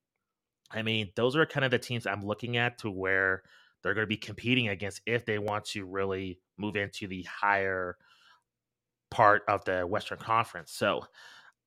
[0.72, 3.44] I mean, those are kind of the teams I'm looking at to where
[3.84, 7.98] they're going to be competing against if they want to really move into the higher
[9.12, 10.72] part of the Western Conference.
[10.72, 11.04] So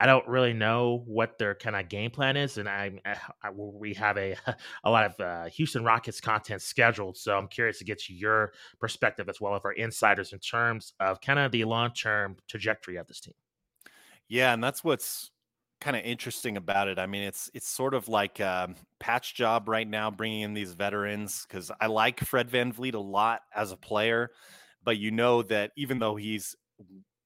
[0.01, 3.95] I don't really know what their kind of game plan is, and I, I we
[3.95, 4.37] have a
[4.85, 9.29] a lot of uh, Houston Rockets content scheduled, so I'm curious to get your perspective
[9.29, 13.07] as well as our insiders in terms of kind of the long term trajectory of
[13.07, 13.35] this team.
[14.29, 15.31] Yeah, and that's what's
[15.81, 16.99] kind of interesting about it.
[16.99, 20.73] I mean, it's it's sort of like a patch job right now, bringing in these
[20.73, 24.31] veterans because I like Fred Van VanVleet a lot as a player,
[24.85, 26.57] but you know that even though he's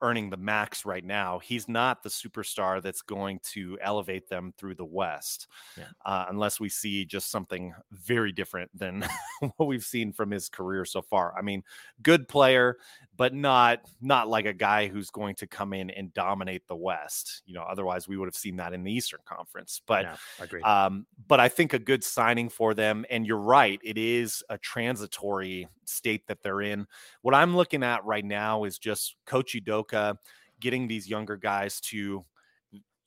[0.03, 4.75] earning the max right now, he's not the superstar that's going to elevate them through
[4.75, 5.47] the West,
[5.79, 5.85] yeah.
[6.05, 9.07] uh, unless we see just something very different than
[9.57, 11.33] what we've seen from his career so far.
[11.39, 11.63] I mean,
[12.03, 12.77] good player,
[13.17, 17.43] but not not like a guy who's going to come in and dominate the West.
[17.47, 19.81] You know, otherwise we would have seen that in the Eastern Conference.
[19.87, 20.63] But yeah, I agree.
[20.63, 23.05] Um, but I think a good signing for them.
[23.11, 26.87] And you're right, it is a transitory state that they're in.
[27.23, 30.17] What I'm looking at right now is just Coach Udoka
[30.61, 32.25] getting these younger guys to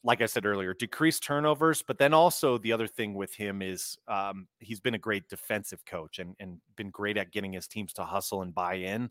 [0.05, 1.81] like I said earlier, decrease turnovers.
[1.81, 5.83] But then also the other thing with him is um, he's been a great defensive
[5.83, 9.09] coach and, and been great at getting his teams to hustle and buy in.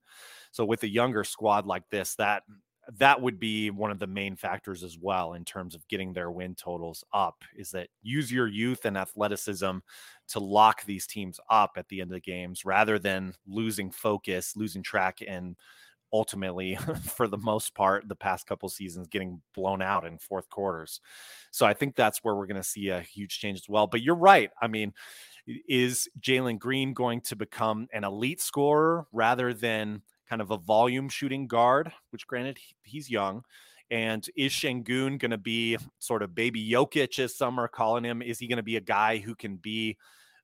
[0.53, 2.45] So with a younger squad like this, that
[2.99, 6.31] that would be one of the main factors as well in terms of getting their
[6.31, 9.79] win totals up is that use your youth and athleticism
[10.29, 14.57] to lock these teams up at the end of the games rather than losing focus,
[14.57, 15.57] losing track and
[16.15, 21.01] ultimately for the most part the past couple seasons getting blown out in fourth quarters.
[21.51, 23.87] So i think that's where we're going to see a huge change as well.
[23.87, 24.51] But you're right.
[24.63, 24.95] I mean
[25.69, 31.09] is jalen green going to become an elite scorer rather than kind of a volume
[31.09, 31.93] shooting guard?
[32.11, 33.43] Which granted he's young
[33.95, 38.23] and is Sengun going to be sort of baby Jokic, as some are calling him?
[38.23, 39.97] Is he going to be a guy who can be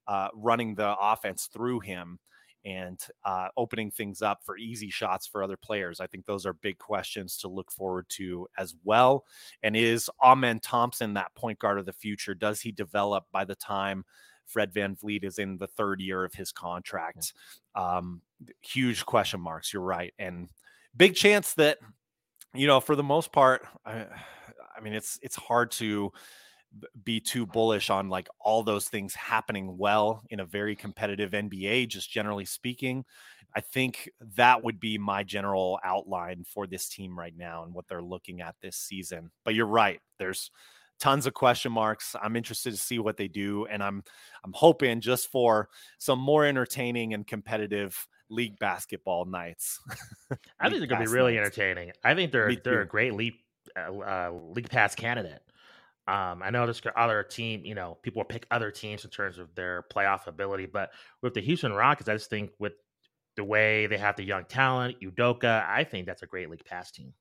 [0.07, 2.21] uh, running the offense through him?
[2.63, 5.99] and uh, opening things up for easy shots for other players.
[5.99, 9.25] I think those are big questions to look forward to as well.
[9.63, 12.35] And is Amen Thompson that point guard of the future?
[12.35, 14.05] Does he develop by the time
[14.45, 17.33] Fred Van VanVleet is in the third year of his contract?
[17.75, 18.21] Um,
[18.61, 19.73] huge question marks.
[19.73, 20.13] You're right.
[20.19, 20.51] And
[20.95, 21.79] big chance that,
[22.55, 24.07] you know, for the most part, I,
[24.77, 26.13] I mean, it's it's hard to
[27.05, 31.89] be too bullish on like all those things happening well in a very competitive NBA,
[31.89, 33.05] just generally speaking.
[33.55, 37.89] I think that would be my general outline for this team right now and what
[37.89, 39.31] they're looking at this season.
[39.45, 40.01] But you're right.
[40.19, 40.53] There's
[41.01, 42.15] tons of question marks.
[42.23, 44.05] I'm interested to see what they do and I'm
[44.45, 49.81] I'm hoping just for some more entertaining and competitive league basketball nights.
[50.61, 51.59] I think they're going to be really nights.
[51.59, 51.93] entertaining.
[52.05, 53.35] I think they're they're a great league
[53.77, 55.43] uh, uh, league pass candidate.
[56.09, 59.39] Um, I know there's other team, you know, people will pick other teams in terms
[59.39, 60.91] of their playoff ability, but
[61.23, 62.73] with the Houston Rockets, I just think with
[63.37, 66.91] the way they have the young talent, Udoka, I think that's a great league pass
[66.91, 67.13] team.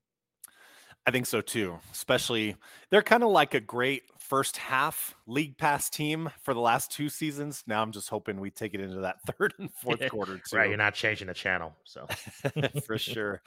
[1.06, 1.80] I think so too.
[1.91, 2.56] Especially,
[2.89, 7.10] they're kind of like a great first half league pass team for the last two
[7.10, 7.64] seasons.
[7.66, 10.56] Now I'm just hoping we take it into that third and fourth quarter too.
[10.56, 12.08] right, you're not changing the channel, so
[12.86, 13.41] for sure.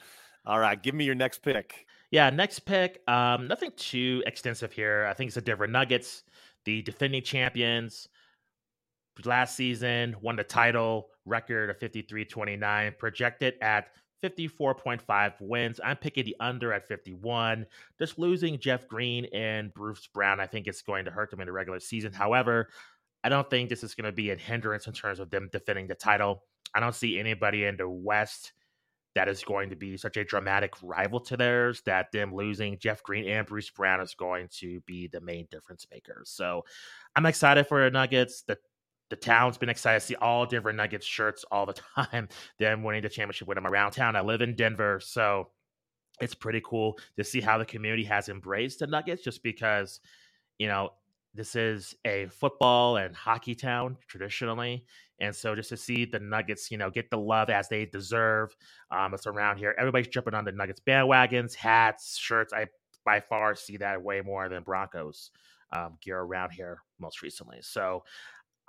[0.45, 1.85] All right, give me your next pick.
[2.11, 3.01] Yeah, next pick.
[3.07, 5.07] Um, nothing too extensive here.
[5.09, 6.23] I think it's the Denver Nuggets,
[6.65, 8.09] the defending champions.
[9.23, 13.89] Last season, won the title, record of 53 29, projected at
[14.23, 15.79] 54.5 wins.
[15.83, 17.65] I'm picking the under at 51.
[17.99, 21.47] Just losing Jeff Green and Bruce Brown, I think it's going to hurt them in
[21.47, 22.13] the regular season.
[22.13, 22.69] However,
[23.23, 25.87] I don't think this is going to be a hindrance in terms of them defending
[25.87, 26.43] the title.
[26.73, 28.53] I don't see anybody in the West
[29.15, 33.03] that is going to be such a dramatic rival to theirs that them losing Jeff
[33.03, 36.31] Green and Bruce Brown is going to be the main difference makers.
[36.31, 36.65] So
[37.15, 38.41] I'm excited for the Nuggets.
[38.41, 38.57] The
[39.13, 42.27] the town's been excited to see all different Nuggets shirts all the time.
[42.57, 44.15] Them winning the championship with them around town.
[44.15, 45.49] I live in Denver, so
[46.19, 49.99] it's pretty cool to see how the community has embraced the Nuggets just because,
[50.57, 50.93] you know,
[51.35, 54.83] this is a football and hockey town traditionally.
[55.19, 58.55] And so just to see the Nuggets, you know, get the love as they deserve.
[58.89, 59.75] Um, it's around here.
[59.77, 62.51] Everybody's jumping on the Nuggets bandwagons, hats, shirts.
[62.51, 62.65] I
[63.05, 65.29] by far see that way more than Broncos
[65.73, 67.59] um, gear around here most recently.
[67.61, 68.03] So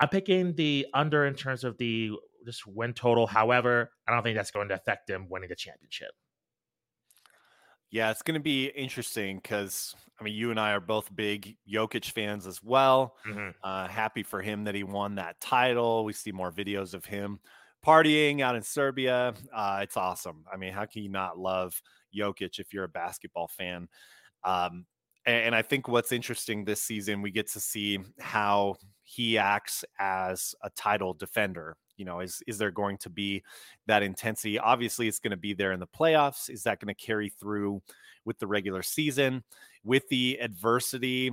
[0.00, 2.12] I'm picking the under in terms of the
[2.44, 3.26] just win total.
[3.26, 6.10] However, I don't think that's going to affect them winning the championship.
[7.90, 11.56] Yeah, it's going to be interesting because I mean, you and I are both big
[11.72, 13.14] Jokic fans as well.
[13.26, 13.50] Mm-hmm.
[13.62, 16.04] Uh, happy for him that he won that title.
[16.04, 17.40] We see more videos of him
[17.84, 19.34] partying out in Serbia.
[19.54, 20.44] Uh, it's awesome.
[20.52, 21.80] I mean, how can you not love
[22.16, 23.88] Jokic if you're a basketball fan?
[24.42, 24.86] Um,
[25.26, 30.54] and, I think what's interesting this season, we get to see how he acts as
[30.62, 33.42] a title defender you know is is there going to be
[33.86, 34.58] that intensity?
[34.58, 36.50] Obviously it's going to be there in the playoffs.
[36.50, 37.82] Is that going to carry through
[38.24, 39.44] with the regular season?
[39.84, 41.32] With the adversity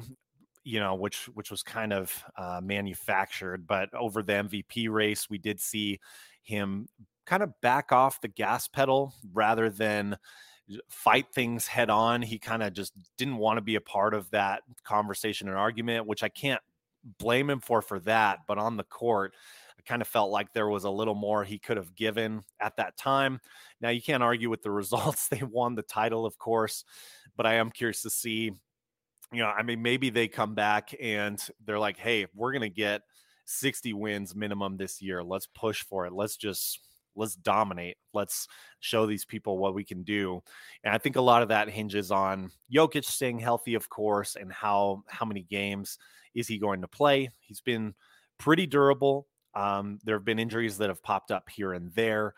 [0.63, 5.39] you know which which was kind of uh, manufactured but over the mvp race we
[5.39, 5.99] did see
[6.43, 6.87] him
[7.25, 10.15] kind of back off the gas pedal rather than
[10.89, 14.29] fight things head on he kind of just didn't want to be a part of
[14.31, 16.61] that conversation and argument which i can't
[17.17, 19.33] blame him for for that but on the court
[19.81, 22.77] I kind of felt like there was a little more he could have given at
[22.77, 23.39] that time.
[23.79, 25.27] Now, you can't argue with the results.
[25.31, 26.83] They won the title, of course,
[27.35, 28.51] but I am curious to see.
[29.33, 33.01] You know, I mean, maybe they come back and they're like, hey, we're to get
[33.45, 35.23] 60 wins minimum this year.
[35.23, 36.11] Let's push for it.
[36.11, 36.81] Let's just
[37.15, 37.97] let's dominate.
[38.13, 38.47] Let's
[38.79, 40.41] show these people what we can do.
[40.83, 44.51] And I think a lot of that hinges on Jokic staying healthy, of course, and
[44.51, 45.97] how how many games
[46.33, 47.29] is he going to play?
[47.39, 47.93] He's been
[48.37, 49.27] pretty durable.
[49.53, 52.33] Um, there have been injuries that have popped up here and there.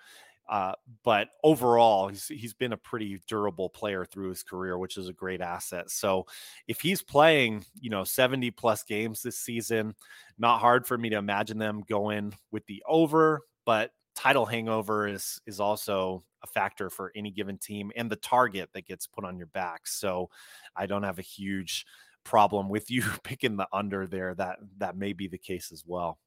[0.49, 5.07] Uh, but overall, he's he's been a pretty durable player through his career, which is
[5.07, 5.89] a great asset.
[5.89, 6.25] So,
[6.67, 9.95] if he's playing, you know, 70 plus games this season,
[10.37, 13.41] not hard for me to imagine them going with the over.
[13.65, 18.69] But title hangover is is also a factor for any given team, and the target
[18.73, 19.87] that gets put on your back.
[19.87, 20.29] So,
[20.75, 21.85] I don't have a huge
[22.23, 24.35] problem with you picking the under there.
[24.35, 26.19] That that may be the case as well.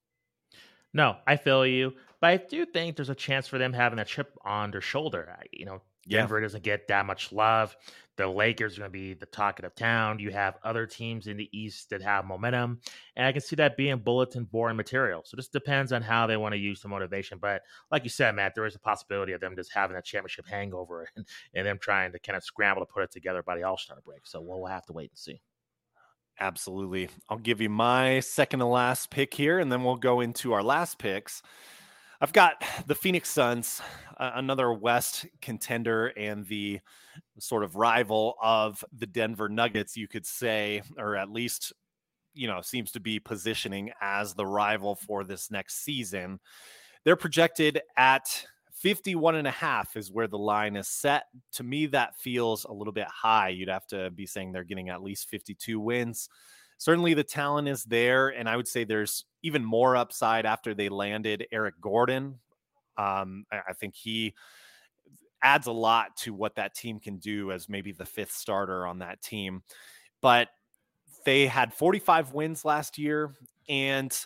[0.92, 4.04] No, I feel you, but I do think there's a chance for them having a
[4.04, 5.36] chip on their shoulder.
[5.38, 6.44] Uh, you know, Denver yeah.
[6.44, 7.76] doesn't get that much love.
[8.16, 10.18] The Lakers are going to be the talk of town.
[10.18, 12.80] You have other teams in the East that have momentum,
[13.14, 15.22] and I can see that being bulletin board material.
[15.24, 17.38] So this depends on how they want to use the motivation.
[17.38, 20.46] But like you said, Matt, there is a possibility of them just having a championship
[20.46, 23.64] hangover and, and them trying to kind of scramble to put it together by the
[23.64, 24.26] All Star break.
[24.26, 25.42] So we'll have to wait and see.
[26.38, 27.08] Absolutely.
[27.28, 30.62] I'll give you my second to last pick here, and then we'll go into our
[30.62, 31.42] last picks.
[32.20, 33.82] I've got the Phoenix Suns,
[34.18, 36.80] uh, another West contender and the
[37.38, 41.72] sort of rival of the Denver Nuggets, you could say, or at least,
[42.32, 46.40] you know, seems to be positioning as the rival for this next season.
[47.04, 51.24] They're projected at 51 and a half is where the line is set.
[51.54, 53.48] To me, that feels a little bit high.
[53.48, 56.28] You'd have to be saying they're getting at least 52 wins.
[56.78, 58.28] Certainly, the talent is there.
[58.28, 62.38] And I would say there's even more upside after they landed Eric Gordon.
[62.98, 64.34] Um, I think he
[65.42, 68.98] adds a lot to what that team can do as maybe the fifth starter on
[68.98, 69.62] that team.
[70.20, 70.48] But
[71.24, 73.34] they had 45 wins last year.
[73.68, 74.16] And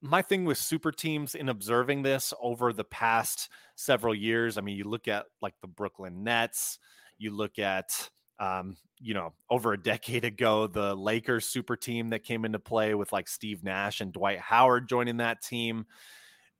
[0.00, 4.76] my thing with super teams in observing this over the past several years, I mean,
[4.76, 6.78] you look at like the Brooklyn Nets,
[7.18, 12.24] you look at um, you know, over a decade ago, the Lakers super team that
[12.24, 15.86] came into play with like Steve Nash and Dwight Howard joining that team.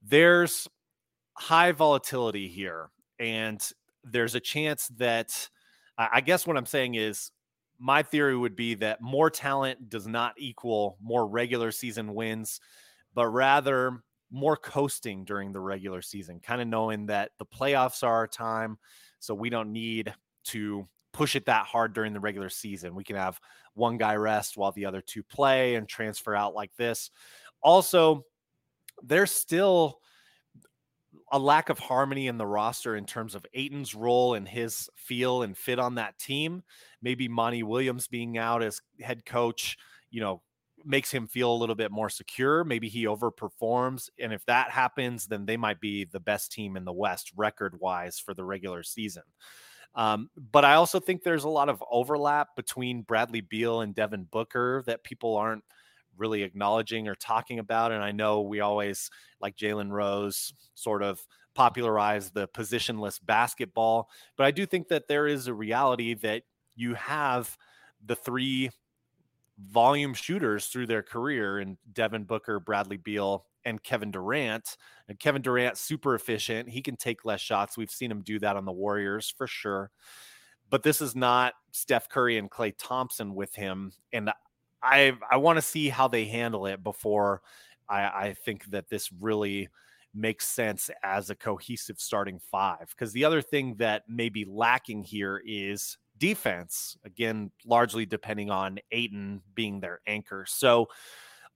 [0.02, 0.68] There's
[1.34, 2.90] high volatility here.
[3.18, 3.60] And
[4.04, 5.48] there's a chance that
[5.96, 7.32] I guess what I'm saying is
[7.78, 12.60] my theory would be that more talent does not equal more regular season wins,
[13.14, 18.14] but rather more coasting during the regular season, kind of knowing that the playoffs are
[18.14, 18.78] our time.
[19.18, 20.14] So we don't need
[20.44, 20.86] to
[21.18, 22.94] push it that hard during the regular season.
[22.94, 23.40] We can have
[23.74, 27.10] one guy rest while the other two play and transfer out like this.
[27.60, 28.22] Also,
[29.02, 29.98] there's still
[31.32, 35.42] a lack of harmony in the roster in terms of Ayton's role and his feel
[35.42, 36.62] and fit on that team.
[37.02, 39.76] Maybe Monty Williams being out as head coach,
[40.12, 40.40] you know,
[40.84, 42.62] makes him feel a little bit more secure.
[42.62, 44.08] Maybe he overperforms.
[44.20, 47.80] And if that happens, then they might be the best team in the West record
[47.80, 49.24] wise for the regular season.
[49.98, 54.28] Um, but I also think there's a lot of overlap between Bradley Beal and Devin
[54.30, 55.64] Booker that people aren't
[56.16, 57.90] really acknowledging or talking about.
[57.90, 61.20] And I know we always, like Jalen Rose, sort of
[61.56, 64.08] popularize the positionless basketball.
[64.36, 66.44] But I do think that there is a reality that
[66.76, 67.58] you have
[68.06, 68.70] the three
[69.58, 74.76] volume shooters through their career in Devin Booker, Bradley Beal, and Kevin Durant.
[75.08, 76.68] And Kevin Durant, super efficient.
[76.68, 77.76] He can take less shots.
[77.76, 79.90] We've seen him do that on the Warriors for sure.
[80.70, 83.92] But this is not Steph Curry and Klay Thompson with him.
[84.12, 84.30] And
[84.82, 87.42] I I want to see how they handle it before
[87.88, 89.68] I, I think that this really
[90.14, 92.88] makes sense as a cohesive starting five.
[92.90, 96.96] Because the other thing that may be lacking here is defense.
[97.04, 100.44] Again, largely depending on Ayton being their anchor.
[100.46, 100.88] So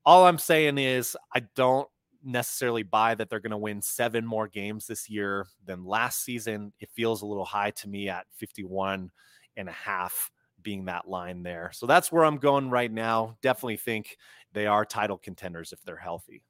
[0.04, 1.88] all I'm saying is I don't
[2.24, 6.72] necessarily buy that they're going to win seven more games this year than last season.
[6.80, 9.10] It feels a little high to me at 51
[9.56, 10.30] and a half
[10.62, 11.70] being that line there.
[11.74, 13.36] So that's where I'm going right now.
[13.42, 14.16] Definitely think
[14.52, 16.42] they are title contenders if they're healthy.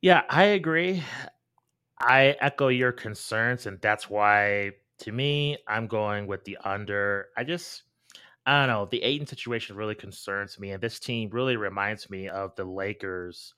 [0.00, 1.02] Yeah, I agree.
[2.00, 7.28] I echo your concerns, and that's why, to me, I'm going with the under.
[7.36, 7.82] I just,
[8.46, 12.28] I don't know, the Ayton situation really concerns me, and this team really reminds me
[12.28, 13.52] of the Lakers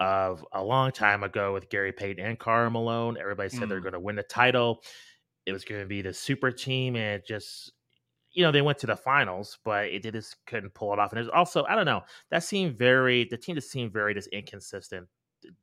[0.00, 3.16] of a long time ago with Gary Payton and Karl Malone.
[3.18, 3.68] Everybody said mm.
[3.68, 4.82] they're going to win the title.
[5.46, 7.72] It was going to be the super team, and it just
[8.32, 11.12] you know, they went to the finals, but it, they just couldn't pull it off.
[11.12, 14.28] And there's also, I don't know, that seemed very, the team just seemed very just
[14.28, 15.08] inconsistent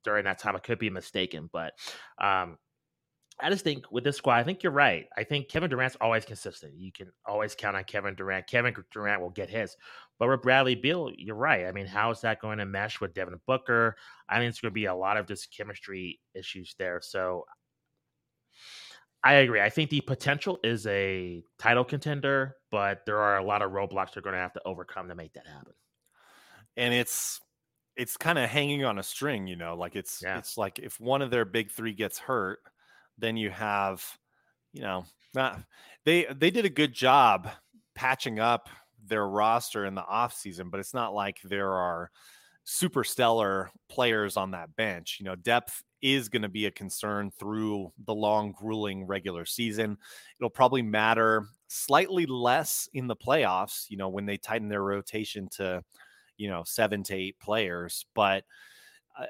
[0.03, 0.55] during that time.
[0.55, 1.73] I could be mistaken, but
[2.17, 2.57] um,
[3.39, 5.07] I just think with this squad, I think you're right.
[5.17, 6.73] I think Kevin Durant's always consistent.
[6.77, 8.47] You can always count on Kevin Durant.
[8.47, 9.75] Kevin Durant will get his.
[10.17, 11.65] But with Bradley Beal, you're right.
[11.65, 13.97] I mean, how is that going to mesh with Devin Booker?
[14.29, 17.01] I think it's going to be a lot of just chemistry issues there.
[17.03, 17.43] So
[19.21, 19.59] I agree.
[19.59, 24.13] I think the potential is a title contender, but there are a lot of roadblocks
[24.13, 25.73] they're going to have to overcome to make that happen.
[26.77, 27.41] And it's
[27.97, 30.37] it's kind of hanging on a string, you know, like it's yeah.
[30.37, 32.59] it's like if one of their big 3 gets hurt,
[33.17, 34.03] then you have,
[34.73, 35.05] you know,
[36.05, 37.49] they they did a good job
[37.95, 38.69] patching up
[39.07, 42.11] their roster in the offseason, but it's not like there are
[42.63, 45.17] super stellar players on that bench.
[45.19, 49.97] You know, depth is going to be a concern through the long, grueling regular season.
[50.39, 55.47] It'll probably matter slightly less in the playoffs, you know, when they tighten their rotation
[55.57, 55.83] to,
[56.37, 58.05] you know, seven to eight players.
[58.13, 58.43] But
[59.17, 59.25] uh,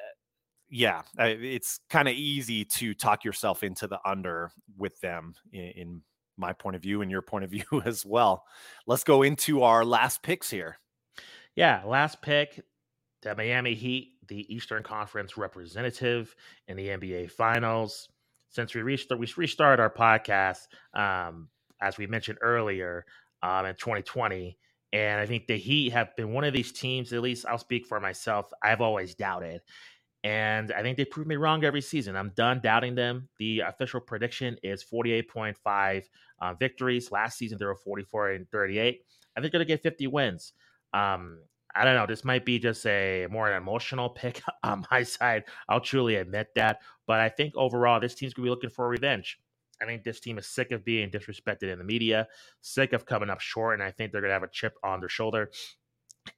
[0.69, 6.01] yeah, it's kind of easy to talk yourself into the under with them in, in
[6.37, 8.45] my point of view and your point of view as well.
[8.87, 10.79] Let's go into our last picks here.
[11.55, 12.61] Yeah, last pick
[13.25, 16.35] the Miami Heat, the Eastern Conference representative
[16.67, 18.07] in the NBA Finals.
[18.49, 21.49] Since we restart, we restarted our podcast, um,
[21.81, 23.03] as we mentioned earlier,
[23.41, 24.57] um, in 2020,
[24.93, 27.11] and I think the Heat have been one of these teams.
[27.11, 28.51] At least I'll speak for myself.
[28.61, 29.61] I've always doubted,
[30.25, 32.15] and I think they prove me wrong every season.
[32.15, 33.29] I'm done doubting them.
[33.37, 36.03] The official prediction is 48.5
[36.41, 37.11] uh, victories.
[37.11, 39.01] Last season they were 44 and 38.
[39.37, 40.53] I think they're going to get 50 wins.
[40.93, 41.37] Um,
[41.75, 42.07] I don't know.
[42.07, 45.43] This might be just a more an emotional pick on my side.
[45.69, 46.81] I'll truly admit that.
[47.05, 49.39] But I think overall, this team's gonna be looking for revenge.
[49.79, 52.27] I think this team is sick of being disrespected in the media,
[52.61, 55.09] sick of coming up short, and I think they're gonna have a chip on their
[55.09, 55.51] shoulder.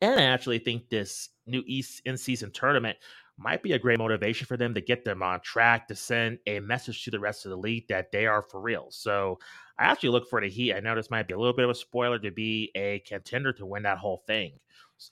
[0.02, 2.98] And I actually think this new East in season tournament
[3.38, 6.60] might be a great motivation for them to get them on track to send a
[6.60, 8.88] message to the rest of the league that they are for real.
[8.90, 9.40] So
[9.78, 10.74] I actually look for the Heat.
[10.74, 13.54] I know this might be a little bit of a spoiler to be a contender
[13.54, 14.54] to win that whole thing.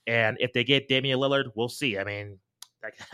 [0.07, 1.99] And if they get Damian Lillard, we'll see.
[1.99, 2.39] I mean,
[2.83, 2.97] like,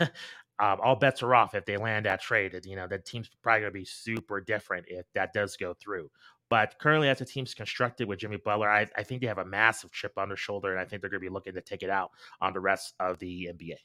[0.58, 2.58] um, all bets are off if they land that trade.
[2.64, 6.10] You know, the team's probably going to be super different if that does go through.
[6.48, 9.44] But currently, as the team's constructed with Jimmy Butler, I, I think they have a
[9.44, 11.82] massive chip on their shoulder, and I think they're going to be looking to take
[11.82, 12.10] it out
[12.42, 13.76] on the rest of the NBA.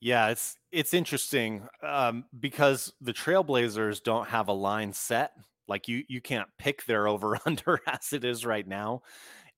[0.00, 5.32] Yeah, it's it's interesting um, because the Trailblazers don't have a line set.
[5.66, 9.02] Like you you can't pick their over under as it is right now,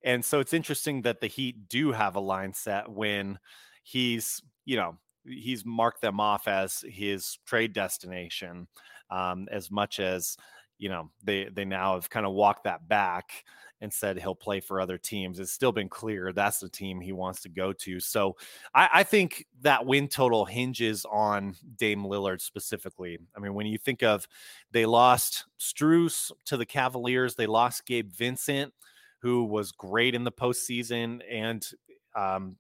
[0.05, 3.39] and so it's interesting that the Heat do have a line set when
[3.85, 8.69] he's you know he's marked them off as his trade destination
[9.11, 10.37] um, as much as
[10.79, 13.45] you know they they now have kind of walked that back
[13.81, 15.39] and said he'll play for other teams.
[15.39, 18.01] It's still been clear that's the team he wants to go to.
[18.01, 18.37] So
[18.75, 23.19] I, I think that win total hinges on Dame Lillard specifically.
[23.37, 24.27] I mean, when you think of
[24.71, 28.73] they lost Strus to the Cavaliers, they lost Gabe Vincent,
[29.21, 31.67] who was great in the postseason and
[32.15, 32.57] um,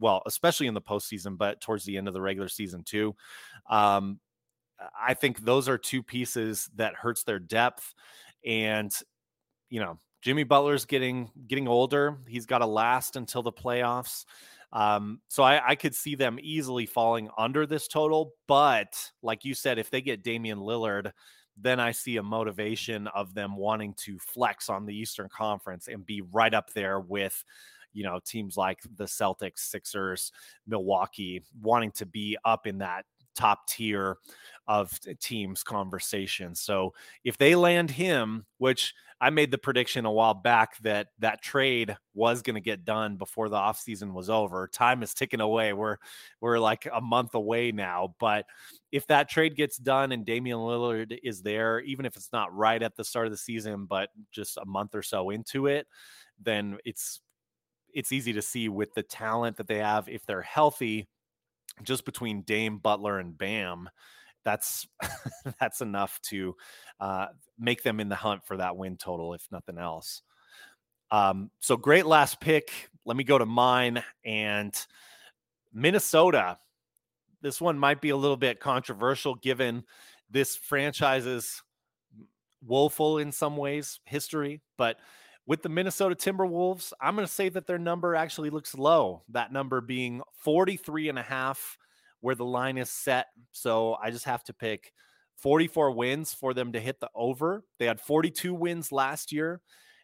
[0.00, 3.16] well, especially in the postseason, but towards the end of the regular season too.
[3.70, 4.20] Um,
[5.00, 7.94] I think those are two pieces that hurts their depth.
[8.44, 8.92] And,
[9.70, 12.18] you know, Jimmy Butler's getting getting older.
[12.26, 14.24] He's got to last until the playoffs.
[14.72, 18.34] Um, so I, I, could see them easily falling under this total.
[18.46, 21.12] But like you said, if they get Damian Lillard,
[21.56, 26.04] then I see a motivation of them wanting to flex on the Eastern Conference and
[26.04, 27.42] be right up there with
[27.94, 30.32] you know teams like the Celtics, Sixers,
[30.66, 34.18] Milwaukee, wanting to be up in that top tier
[34.66, 36.54] of teams conversation.
[36.54, 36.92] So
[37.24, 41.96] if they land him, which I made the prediction a while back that that trade
[42.14, 44.68] was going to get done before the offseason was over.
[44.68, 45.72] Time is ticking away.
[45.72, 45.96] We're
[46.40, 48.46] we're like a month away now, but
[48.92, 52.82] if that trade gets done and Damian Lillard is there, even if it's not right
[52.82, 55.86] at the start of the season, but just a month or so into it,
[56.40, 57.20] then it's
[57.92, 61.08] it's easy to see with the talent that they have if they're healthy
[61.82, 63.88] just between Dame Butler and Bam
[64.48, 64.88] that's
[65.60, 66.56] that's enough to
[67.00, 67.26] uh,
[67.58, 70.22] make them in the hunt for that win total, if nothing else.
[71.10, 72.70] Um, so great last pick.
[73.04, 74.74] Let me go to mine and
[75.72, 76.58] Minnesota.
[77.40, 79.84] This one might be a little bit controversial given
[80.30, 81.62] this franchise's
[82.64, 84.96] woeful in some ways history, but
[85.46, 89.22] with the Minnesota Timberwolves, I'm going to say that their number actually looks low.
[89.30, 91.78] That number being 43 and a half
[92.20, 93.26] where the line is set.
[93.52, 94.92] So I just have to pick
[95.36, 97.64] 44 wins for them to hit the over.
[97.78, 99.60] They had 42 wins last year.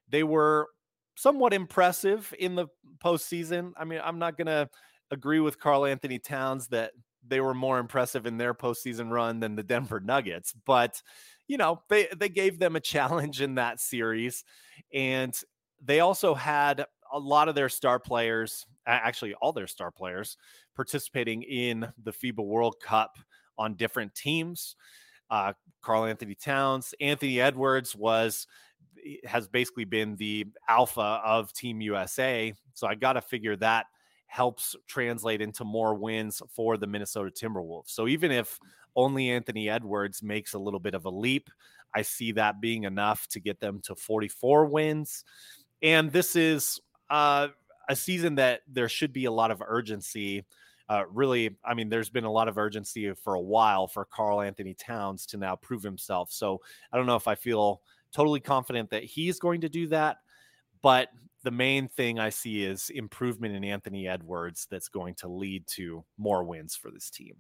[0.09, 0.69] They were
[1.17, 2.67] somewhat impressive in the
[3.03, 3.73] postseason.
[3.77, 4.69] I mean, I'm not going to
[5.11, 6.93] agree with Karl-Anthony Towns that
[7.27, 11.01] they were more impressive in their postseason run than the Denver Nuggets, but
[11.47, 14.45] you know, they they gave them a challenge in that series
[14.93, 15.35] and
[15.83, 20.37] they also had a lot of their star players, actually all their star players
[20.75, 23.17] participating in the FIBA World Cup
[23.59, 24.77] on different teams.
[25.31, 25.53] Uh,
[25.83, 28.47] Karl-Anthony Towns, Anthony Edwards was
[29.25, 32.55] has basically been the alpha of Team USA.
[32.73, 33.87] So I got to figure that
[34.27, 37.91] helps translate into more wins for the Minnesota Timberwolves.
[37.91, 38.59] So even if
[38.97, 41.51] only Anthony Edwards makes a little bit of a leap,
[41.95, 45.25] I see that being enough to get them to 44 wins.
[45.83, 47.49] And this is uh,
[47.89, 50.45] a season that there should be a lot of urgency
[50.89, 54.75] uh, really, I mean, there's been a lot of urgency for a while for Karl-Anthony
[54.75, 56.31] Towns to now prove himself.
[56.31, 56.61] So
[56.93, 57.81] I don't know if I feel
[58.13, 60.19] totally confident that he's going to do that,
[60.83, 61.09] but
[61.43, 66.05] the main thing I see is improvement in Anthony Edwards that's going to lead to
[66.19, 67.37] more wins for this team.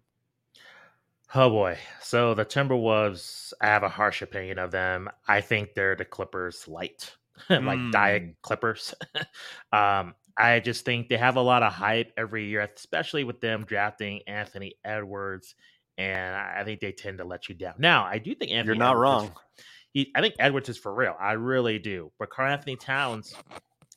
[1.34, 1.78] Oh boy.
[2.01, 5.11] So the Timberwolves, I have a harsh opinion of them.
[5.26, 7.14] I think they're the Clippers light,
[7.51, 7.92] like mm.
[7.92, 8.95] diet Clippers.
[9.72, 13.64] um, I just think they have a lot of hype every year, especially with them
[13.64, 15.55] drafting Anthony Edwards,
[15.97, 17.74] and I think they tend to let you down.
[17.78, 18.76] Now, I do think Anthony.
[18.76, 19.24] You're not Edwards wrong.
[19.26, 21.14] Is, he, I think Edwards is for real.
[21.20, 22.11] I really do.
[22.18, 23.35] But Karl-Anthony Towns,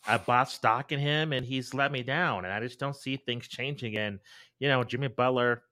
[0.07, 3.17] I bought stock in him, and he's let me down, and I just don't see
[3.17, 3.97] things changing.
[3.97, 4.19] And
[4.59, 5.63] you know, Jimmy Butler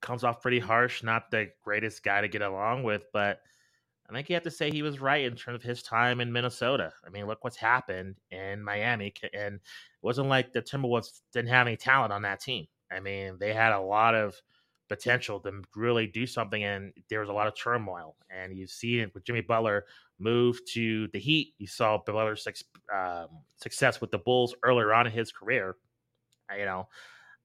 [0.00, 3.40] comes off pretty harsh, not the greatest guy to get along with, but
[4.10, 6.32] I think you have to say he was right in terms of his time in
[6.32, 6.92] Minnesota.
[7.06, 9.60] I mean, look what's happened in Miami, and it
[10.00, 12.66] wasn't like the Timberwolves didn't have any talent on that team.
[12.90, 14.34] I mean, they had a lot of
[14.88, 18.16] potential to really do something, and there was a lot of turmoil.
[18.30, 19.84] And you see it with Jimmy Butler
[20.18, 21.54] move to the Heat.
[21.58, 22.46] You saw Butler's
[22.94, 25.76] um, success with the Bulls earlier on in his career.
[26.56, 26.88] You know,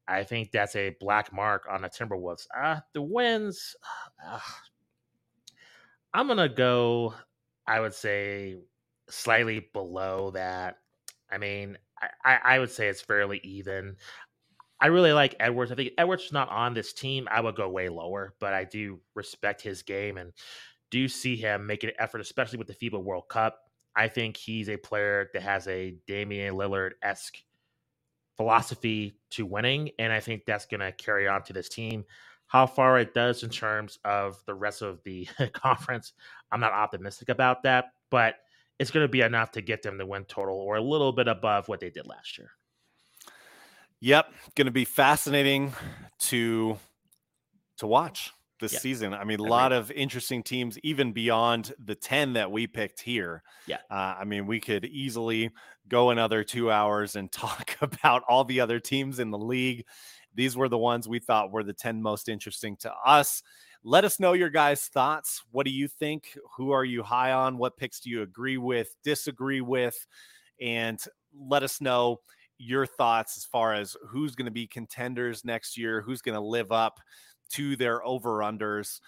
[0.08, 2.48] I think that's a black mark on the Timberwolves.
[2.58, 3.76] Uh, the wins.
[4.26, 4.40] Uh,
[6.14, 7.14] I'm gonna go.
[7.68, 8.58] I would say
[9.10, 10.78] slightly below that.
[11.32, 11.78] I mean,
[12.24, 13.96] I, I would say it's fairly even.
[14.80, 15.72] I really like Edwards.
[15.72, 17.28] I think Edwards is not on this team.
[17.32, 20.34] I would go way lower, but I do respect his game and
[20.92, 23.60] do see him making an effort, especially with the FIBA World Cup.
[23.96, 27.38] I think he's a player that has a Damian Lillard esque
[28.36, 32.04] philosophy to winning, and I think that's going to carry on to this team.
[32.48, 36.14] How far it does in terms of the rest of the conference,
[36.52, 38.36] I'm not optimistic about that, but
[38.80, 41.28] it's going to be enough to get them to win total or a little bit
[41.28, 42.52] above what they did last year.
[44.02, 45.74] Yep, going to be fascinating
[46.20, 46.78] to
[47.78, 49.14] to watch this season.
[49.14, 53.44] I mean, a lot of interesting teams, even beyond the 10 that we picked here.
[53.68, 53.78] Yeah.
[53.92, 55.52] Uh, I mean, we could easily
[55.88, 59.86] go another two hours and talk about all the other teams in the league.
[60.36, 63.44] These were the ones we thought were the 10 most interesting to us.
[63.84, 65.44] Let us know your guys' thoughts.
[65.52, 66.38] What do you think?
[66.56, 67.58] Who are you high on?
[67.58, 70.08] What picks do you agree with, disagree with?
[70.62, 71.00] And
[71.38, 72.22] let us know
[72.58, 76.42] your thoughts as far as who's going to be contenders next year, who's going to
[76.42, 77.00] live up
[77.52, 79.02] to their over unders.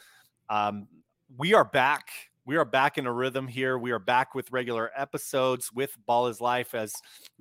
[0.50, 0.88] Um,
[1.38, 2.10] we are back.
[2.48, 3.80] We are back in a rhythm here.
[3.80, 6.94] We are back with regular episodes with Ballislife, as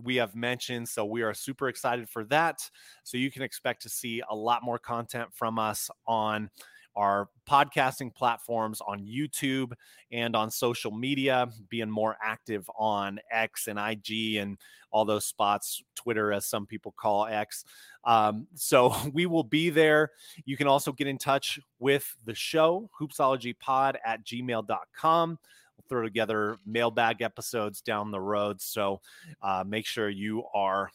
[0.03, 0.89] we have mentioned.
[0.89, 2.69] So we are super excited for that.
[3.03, 6.49] So you can expect to see a lot more content from us on
[6.97, 9.73] our podcasting platforms on YouTube
[10.13, 14.59] and on social media, being more active on X and IG and
[14.91, 17.65] all those spots, Twitter, as some people call X.
[18.05, 20.11] Um, so we will be there.
[20.45, 25.39] You can also get in touch with the show, hoopsologypod at gmail.com.
[25.77, 28.61] We'll throw together mailbag episodes down the road.
[28.61, 29.01] So
[29.43, 30.91] uh, make sure you are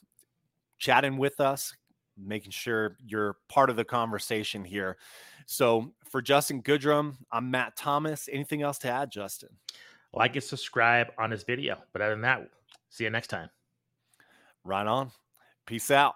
[0.78, 1.74] chatting with us,
[2.18, 4.97] making sure you're part of the conversation here.
[5.52, 8.30] So for Justin Goodrum, I'm Matt Thomas.
[8.32, 9.50] Anything else to add, Justin?
[10.14, 11.80] Like and subscribe on this video.
[11.91, 12.47] But other than that,
[12.89, 13.50] see you next time.
[14.64, 15.10] Right on.
[15.66, 16.14] Peace out.